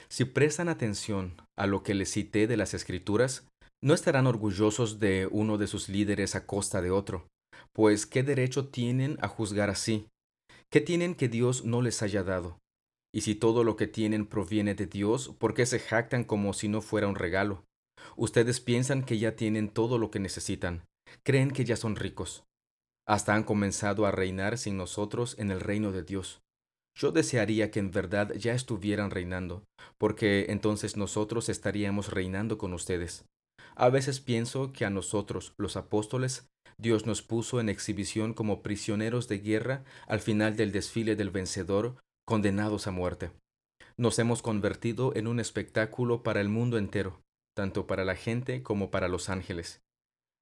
Si 0.07 0.23
prestan 0.23 0.69
atención 0.69 1.35
a 1.57 1.67
lo 1.67 1.83
que 1.83 1.93
les 1.93 2.09
cité 2.09 2.47
de 2.47 2.55
las 2.55 2.73
Escrituras, 2.73 3.45
no 3.83 3.93
estarán 3.93 4.25
orgullosos 4.25 4.99
de 4.99 5.27
uno 5.29 5.57
de 5.57 5.67
sus 5.67 5.89
líderes 5.89 6.35
a 6.35 6.45
costa 6.45 6.81
de 6.81 6.89
otro, 6.89 7.27
pues 7.73 8.05
¿qué 8.05 8.23
derecho 8.23 8.69
tienen 8.69 9.17
a 9.21 9.27
juzgar 9.27 9.69
así? 9.69 10.07
¿Qué 10.69 10.81
tienen 10.81 11.15
que 11.15 11.27
Dios 11.27 11.65
no 11.65 11.81
les 11.81 12.01
haya 12.01 12.23
dado? 12.23 12.59
Y 13.13 13.21
si 13.21 13.35
todo 13.35 13.63
lo 13.63 13.75
que 13.75 13.87
tienen 13.87 14.25
proviene 14.25 14.73
de 14.73 14.87
Dios, 14.87 15.35
¿por 15.37 15.53
qué 15.53 15.65
se 15.65 15.79
jactan 15.79 16.23
como 16.23 16.53
si 16.53 16.67
no 16.67 16.81
fuera 16.81 17.07
un 17.07 17.15
regalo? 17.15 17.63
Ustedes 18.15 18.59
piensan 18.59 19.03
que 19.03 19.19
ya 19.19 19.35
tienen 19.35 19.69
todo 19.69 19.99
lo 19.99 20.09
que 20.09 20.19
necesitan, 20.19 20.83
creen 21.23 21.51
que 21.51 21.65
ya 21.65 21.75
son 21.75 21.95
ricos 21.95 22.43
hasta 23.05 23.35
han 23.35 23.43
comenzado 23.43 24.05
a 24.05 24.11
reinar 24.11 24.57
sin 24.57 24.77
nosotros 24.77 25.35
en 25.37 25.51
el 25.51 25.59
reino 25.59 25.91
de 25.91 26.03
Dios. 26.03 26.41
Yo 26.95 27.11
desearía 27.11 27.71
que 27.71 27.79
en 27.79 27.91
verdad 27.91 28.33
ya 28.35 28.53
estuvieran 28.53 29.09
reinando, 29.09 29.63
porque 29.97 30.47
entonces 30.49 30.95
nosotros 30.95 31.49
estaríamos 31.49 32.11
reinando 32.11 32.57
con 32.57 32.73
ustedes. 32.73 33.25
A 33.75 33.89
veces 33.89 34.19
pienso 34.19 34.71
que 34.71 34.85
a 34.85 34.89
nosotros, 34.89 35.53
los 35.57 35.77
apóstoles, 35.77 36.47
Dios 36.77 37.05
nos 37.05 37.21
puso 37.21 37.59
en 37.59 37.69
exhibición 37.69 38.33
como 38.33 38.61
prisioneros 38.61 39.27
de 39.27 39.39
guerra 39.39 39.83
al 40.07 40.19
final 40.19 40.55
del 40.55 40.71
desfile 40.71 41.15
del 41.15 41.29
vencedor, 41.29 41.97
condenados 42.25 42.87
a 42.87 42.91
muerte. 42.91 43.31
Nos 43.97 44.17
hemos 44.19 44.41
convertido 44.41 45.15
en 45.15 45.27
un 45.27 45.39
espectáculo 45.39 46.23
para 46.23 46.41
el 46.41 46.49
mundo 46.49 46.77
entero, 46.77 47.21
tanto 47.55 47.85
para 47.85 48.05
la 48.05 48.15
gente 48.15 48.63
como 48.63 48.89
para 48.89 49.07
los 49.07 49.29
ángeles. 49.29 49.81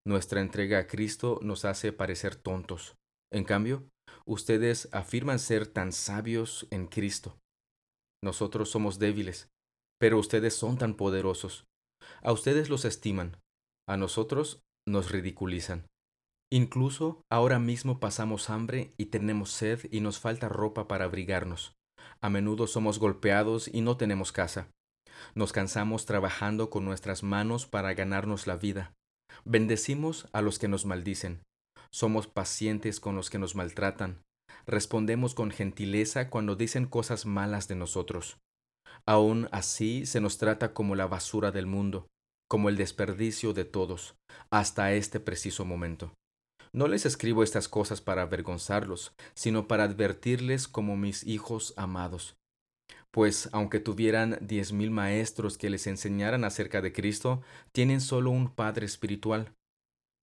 Nuestra 0.05 0.41
entrega 0.41 0.79
a 0.79 0.87
Cristo 0.87 1.39
nos 1.41 1.65
hace 1.65 1.91
parecer 1.91 2.35
tontos. 2.35 2.95
En 3.31 3.43
cambio, 3.43 3.83
ustedes 4.25 4.89
afirman 4.91 5.39
ser 5.39 5.67
tan 5.67 5.91
sabios 5.91 6.67
en 6.71 6.87
Cristo. 6.87 7.37
Nosotros 8.23 8.69
somos 8.69 8.99
débiles, 8.99 9.49
pero 9.99 10.17
ustedes 10.17 10.55
son 10.55 10.77
tan 10.77 10.95
poderosos. 10.95 11.65
A 12.23 12.31
ustedes 12.31 12.69
los 12.69 12.85
estiman. 12.85 13.37
A 13.87 13.97
nosotros 13.97 14.61
nos 14.87 15.11
ridiculizan. 15.11 15.87
Incluso 16.51 17.23
ahora 17.31 17.57
mismo 17.57 17.99
pasamos 17.99 18.49
hambre 18.49 18.93
y 18.97 19.05
tenemos 19.05 19.51
sed 19.51 19.87
y 19.89 20.01
nos 20.01 20.19
falta 20.19 20.47
ropa 20.47 20.87
para 20.87 21.05
abrigarnos. 21.05 21.73
A 22.21 22.29
menudo 22.29 22.67
somos 22.67 22.99
golpeados 22.99 23.69
y 23.73 23.81
no 23.81 23.97
tenemos 23.97 24.31
casa. 24.31 24.67
Nos 25.33 25.51
cansamos 25.51 26.05
trabajando 26.05 26.69
con 26.69 26.85
nuestras 26.85 27.23
manos 27.23 27.65
para 27.65 27.93
ganarnos 27.93 28.45
la 28.45 28.57
vida. 28.57 28.93
Bendecimos 29.43 30.27
a 30.31 30.41
los 30.41 30.59
que 30.59 30.67
nos 30.67 30.85
maldicen. 30.85 31.41
Somos 31.89 32.27
pacientes 32.27 32.99
con 32.99 33.15
los 33.15 33.29
que 33.29 33.39
nos 33.39 33.55
maltratan. 33.55 34.21
Respondemos 34.67 35.33
con 35.33 35.49
gentileza 35.49 36.29
cuando 36.29 36.55
dicen 36.55 36.85
cosas 36.85 37.25
malas 37.25 37.67
de 37.67 37.75
nosotros. 37.75 38.37
Aún 39.05 39.49
así 39.51 40.05
se 40.05 40.21
nos 40.21 40.37
trata 40.37 40.73
como 40.73 40.95
la 40.95 41.07
basura 41.07 41.51
del 41.51 41.65
mundo, 41.65 42.07
como 42.51 42.67
el 42.67 42.75
desperdicio 42.75 43.53
de 43.53 43.63
todos, 43.63 44.13
hasta 44.49 44.91
este 44.91 45.21
preciso 45.21 45.63
momento. 45.63 46.11
No 46.73 46.89
les 46.89 47.05
escribo 47.05 47.43
estas 47.43 47.69
cosas 47.69 48.01
para 48.01 48.23
avergonzarlos, 48.23 49.13
sino 49.33 49.69
para 49.69 49.85
advertirles 49.85 50.67
como 50.67 50.97
mis 50.97 51.25
hijos 51.25 51.73
amados. 51.77 52.35
Pues 53.09 53.47
aunque 53.53 53.79
tuvieran 53.79 54.37
diez 54.41 54.73
mil 54.73 54.91
maestros 54.91 55.57
que 55.57 55.69
les 55.69 55.87
enseñaran 55.87 56.43
acerca 56.43 56.81
de 56.81 56.91
Cristo, 56.91 57.41
tienen 57.71 58.01
solo 58.01 58.31
un 58.31 58.53
Padre 58.53 58.85
espiritual. 58.85 59.53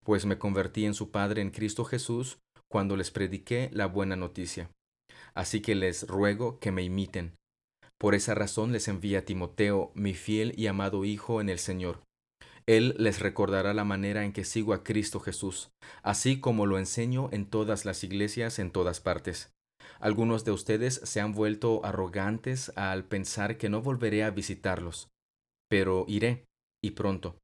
Pues 0.05 0.27
me 0.27 0.37
convertí 0.37 0.85
en 0.85 0.93
su 0.93 1.11
Padre 1.11 1.41
en 1.41 1.51
Cristo 1.51 1.87
Jesús 1.87 2.37
cuando 2.71 2.95
les 2.95 3.11
prediqué 3.11 3.71
la 3.73 3.87
buena 3.87 4.17
noticia. 4.17 4.69
Así 5.33 5.63
que 5.63 5.75
les 5.75 6.07
ruego 6.07 6.59
que 6.59 6.73
me 6.73 6.83
imiten. 6.83 7.33
Por 7.97 8.15
esa 8.15 8.35
razón 8.35 8.71
les 8.71 8.87
envía 8.87 9.25
Timoteo, 9.25 9.93
mi 9.95 10.13
fiel 10.13 10.53
y 10.59 10.67
amado 10.67 11.07
Hijo 11.07 11.41
en 11.41 11.49
el 11.49 11.59
Señor 11.59 12.07
él 12.69 12.95
les 12.99 13.21
recordará 13.21 13.73
la 13.73 13.85
manera 13.85 14.27
en 14.27 14.35
que 14.35 14.45
sigo 14.45 14.75
a 14.75 14.85
Cristo 14.85 15.21
Jesús, 15.21 15.71
así 16.03 16.39
como 16.39 16.67
lo 16.67 16.79
enseño 16.79 17.31
en 17.33 17.47
todas 17.47 17.87
las 17.87 18.05
iglesias 18.05 18.59
en 18.59 18.71
todas 18.71 19.01
partes. 19.01 19.51
Algunos 20.01 20.45
de 20.45 20.51
ustedes 20.53 21.01
se 21.03 21.23
han 21.23 21.33
vuelto 21.33 21.83
arrogantes 21.83 22.71
al 22.77 23.05
pensar 23.05 23.57
que 23.57 23.71
no 23.71 23.81
volveré 23.81 24.23
a 24.23 24.31
visitarlos, 24.31 25.09
pero 25.71 26.05
iré, 26.09 26.45
y 26.85 26.91
pronto, 26.91 27.39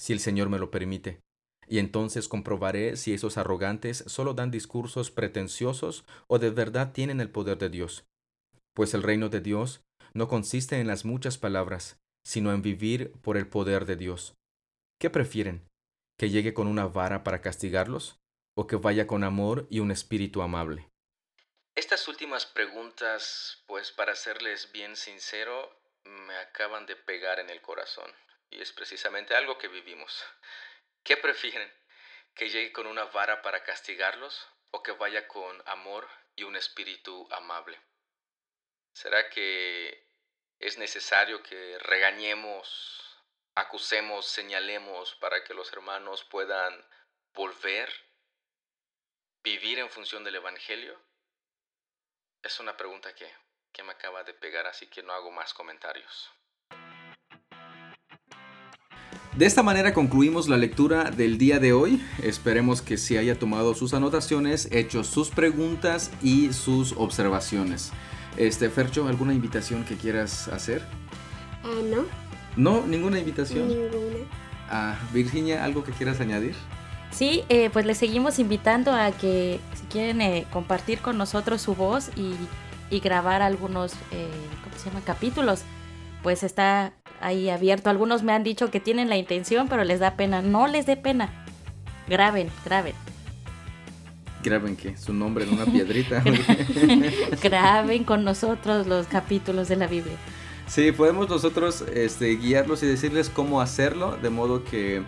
si 0.00 0.14
el 0.14 0.20
Señor 0.20 0.48
me 0.48 0.58
lo 0.58 0.70
permite, 0.70 1.20
y 1.68 1.78
entonces 1.78 2.26
comprobaré 2.26 2.96
si 2.96 3.12
esos 3.12 3.36
arrogantes 3.36 4.04
solo 4.06 4.32
dan 4.32 4.50
discursos 4.50 5.10
pretenciosos 5.10 6.06
o 6.28 6.38
de 6.38 6.48
verdad 6.48 6.92
tienen 6.92 7.20
el 7.20 7.28
poder 7.28 7.58
de 7.58 7.68
Dios. 7.68 8.04
Pues 8.74 8.94
el 8.94 9.02
reino 9.02 9.28
de 9.28 9.42
Dios 9.42 9.82
no 10.14 10.28
consiste 10.28 10.80
en 10.80 10.86
las 10.86 11.04
muchas 11.04 11.36
palabras, 11.36 11.98
sino 12.26 12.54
en 12.54 12.62
vivir 12.62 13.12
por 13.20 13.36
el 13.36 13.46
poder 13.46 13.84
de 13.84 13.96
Dios. 13.96 14.34
¿Qué 15.02 15.10
prefieren? 15.10 15.68
¿Que 16.16 16.30
llegue 16.30 16.54
con 16.54 16.68
una 16.68 16.86
vara 16.86 17.24
para 17.24 17.40
castigarlos? 17.40 18.20
¿O 18.54 18.68
que 18.68 18.76
vaya 18.76 19.08
con 19.08 19.24
amor 19.24 19.66
y 19.68 19.80
un 19.80 19.90
espíritu 19.90 20.42
amable? 20.42 20.88
Estas 21.74 22.06
últimas 22.06 22.46
preguntas, 22.46 23.64
pues 23.66 23.90
para 23.90 24.14
serles 24.14 24.70
bien 24.70 24.94
sincero, 24.94 25.76
me 26.04 26.36
acaban 26.36 26.86
de 26.86 26.94
pegar 26.94 27.40
en 27.40 27.50
el 27.50 27.60
corazón. 27.60 28.14
Y 28.48 28.62
es 28.62 28.72
precisamente 28.72 29.34
algo 29.34 29.58
que 29.58 29.66
vivimos. 29.66 30.22
¿Qué 31.02 31.16
prefieren? 31.16 31.68
¿Que 32.36 32.48
llegue 32.48 32.72
con 32.72 32.86
una 32.86 33.06
vara 33.06 33.42
para 33.42 33.64
castigarlos? 33.64 34.46
¿O 34.70 34.84
que 34.84 34.92
vaya 34.92 35.26
con 35.26 35.64
amor 35.66 36.06
y 36.36 36.44
un 36.44 36.54
espíritu 36.54 37.26
amable? 37.32 37.80
¿Será 38.94 39.28
que 39.30 40.06
es 40.60 40.78
necesario 40.78 41.42
que 41.42 41.76
regañemos 41.80 43.02
acusemos, 43.54 44.26
señalemos 44.26 45.14
para 45.20 45.42
que 45.44 45.54
los 45.54 45.72
hermanos 45.72 46.24
puedan 46.24 46.72
volver, 47.34 47.88
vivir 49.42 49.78
en 49.78 49.90
función 49.90 50.24
del 50.24 50.36
Evangelio? 50.36 50.98
Es 52.42 52.58
una 52.60 52.76
pregunta 52.76 53.14
que, 53.14 53.30
que 53.72 53.82
me 53.82 53.92
acaba 53.92 54.24
de 54.24 54.34
pegar, 54.34 54.66
así 54.66 54.86
que 54.86 55.02
no 55.02 55.12
hago 55.12 55.30
más 55.30 55.54
comentarios. 55.54 56.30
De 59.36 59.46
esta 59.46 59.62
manera 59.62 59.94
concluimos 59.94 60.46
la 60.48 60.58
lectura 60.58 61.10
del 61.10 61.38
día 61.38 61.58
de 61.58 61.72
hoy. 61.72 62.04
Esperemos 62.22 62.82
que 62.82 62.98
se 62.98 63.18
haya 63.18 63.38
tomado 63.38 63.74
sus 63.74 63.94
anotaciones, 63.94 64.70
hecho 64.70 65.04
sus 65.04 65.30
preguntas 65.30 66.10
y 66.22 66.52
sus 66.52 66.92
observaciones. 66.92 67.92
Este, 68.36 68.68
Fercho, 68.68 69.08
¿alguna 69.08 69.32
invitación 69.32 69.86
que 69.86 69.96
quieras 69.96 70.48
hacer? 70.48 70.82
Eh, 71.64 71.82
no. 71.84 72.21
No, 72.56 72.86
ninguna 72.86 73.18
invitación. 73.18 73.68
Ninguna. 73.68 74.26
Ah, 74.68 74.96
Virginia, 75.12 75.64
¿algo 75.64 75.84
que 75.84 75.92
quieras 75.92 76.20
añadir? 76.20 76.54
Sí, 77.10 77.44
eh, 77.50 77.68
pues 77.70 77.84
les 77.84 77.98
seguimos 77.98 78.38
invitando 78.38 78.92
a 78.92 79.12
que 79.12 79.60
si 79.74 79.84
quieren 79.86 80.22
eh, 80.22 80.46
compartir 80.50 81.00
con 81.00 81.18
nosotros 81.18 81.60
su 81.60 81.74
voz 81.74 82.10
y, 82.16 82.34
grabar 83.00 83.40
algunos, 83.40 83.94
eh, 84.10 84.28
¿cómo 84.64 84.76
se 84.76 84.88
llama? 84.88 85.00
Capítulos, 85.04 85.62
pues 86.22 86.42
está 86.42 86.92
ahí 87.20 87.50
abierto. 87.50 87.90
Algunos 87.90 88.22
me 88.22 88.32
han 88.32 88.44
dicho 88.44 88.70
que 88.70 88.80
tienen 88.80 89.08
la 89.08 89.16
intención, 89.16 89.68
pero 89.68 89.84
les 89.84 90.00
da 90.00 90.16
pena. 90.16 90.42
No 90.42 90.66
les 90.66 90.86
dé 90.86 90.96
pena. 90.96 91.30
Graben, 92.08 92.50
graben. 92.64 92.94
Graben 94.42 94.76
que 94.76 94.96
su 94.96 95.12
nombre 95.12 95.44
en 95.44 95.54
una 95.54 95.64
piedrita. 95.72 96.22
graben 97.42 98.04
con 98.04 98.24
nosotros 98.24 98.86
los 98.86 99.06
capítulos 99.06 99.68
de 99.68 99.76
la 99.76 99.86
Biblia. 99.86 100.16
Sí, 100.72 100.90
podemos 100.90 101.28
nosotros 101.28 101.84
este, 101.92 102.34
guiarlos 102.36 102.82
y 102.82 102.86
decirles 102.86 103.28
cómo 103.28 103.60
hacerlo, 103.60 104.16
de 104.16 104.30
modo 104.30 104.64
que 104.64 105.02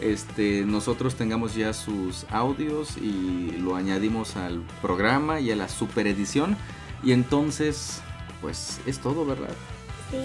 este, 0.00 0.64
nosotros 0.64 1.14
tengamos 1.14 1.54
ya 1.54 1.72
sus 1.72 2.26
audios 2.30 2.96
y 2.96 3.52
lo 3.60 3.76
añadimos 3.76 4.34
al 4.34 4.64
programa 4.82 5.38
y 5.38 5.52
a 5.52 5.56
la 5.56 5.68
super 5.68 6.08
edición. 6.08 6.56
Y 7.04 7.12
entonces, 7.12 8.00
pues 8.40 8.80
es 8.86 8.98
todo, 8.98 9.24
¿verdad? 9.24 9.54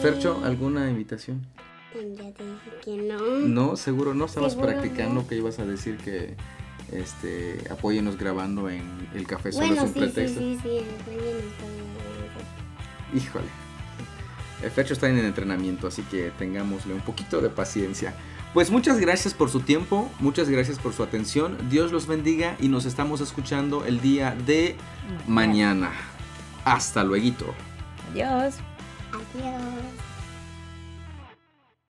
Fercho, 0.01 0.41
¿alguna 0.43 0.89
invitación? 0.89 1.45
Ya 1.93 2.31
te 2.31 2.43
dije 2.43 2.71
que 2.83 2.97
no. 2.97 3.19
No, 3.41 3.75
seguro 3.75 4.15
no 4.15 4.25
estabas 4.25 4.55
practicando 4.55 5.27
que 5.27 5.35
ibas 5.35 5.59
a 5.59 5.67
decir 5.67 5.97
que 5.97 6.35
este 6.91 7.63
apóyenos 7.69 8.17
grabando 8.17 8.67
en 8.71 8.81
el 9.13 9.27
café 9.27 9.51
solo 9.51 9.71
es 9.71 9.81
un 9.81 9.93
pretexto. 9.93 10.39
Sí, 10.39 10.57
sí, 10.63 10.79
sí, 10.79 10.83
Híjole. 13.15 13.68
El 14.61 14.71
Fercho 14.71 14.93
está 14.93 15.09
en 15.09 15.17
el 15.17 15.25
entrenamiento, 15.25 15.87
así 15.87 16.01
que 16.03 16.31
tengámosle 16.37 16.93
un 16.93 17.01
poquito 17.01 17.41
de 17.41 17.49
paciencia. 17.49 18.13
Pues 18.53 18.71
muchas 18.71 18.99
gracias 18.99 19.33
por 19.33 19.49
su 19.49 19.59
tiempo, 19.61 20.11
muchas 20.19 20.49
gracias 20.49 20.79
por 20.79 20.93
su 20.93 21.03
atención. 21.03 21.57
Dios 21.69 21.91
los 21.91 22.07
bendiga 22.07 22.55
y 22.59 22.67
nos 22.67 22.85
estamos 22.85 23.21
escuchando 23.21 23.85
el 23.85 24.01
día 24.01 24.35
de 24.45 24.75
mañana. 25.27 25.91
Hasta 26.65 27.03
luego. 27.03 27.53
Adiós. 28.11 28.55
Adiós. 29.13 30.08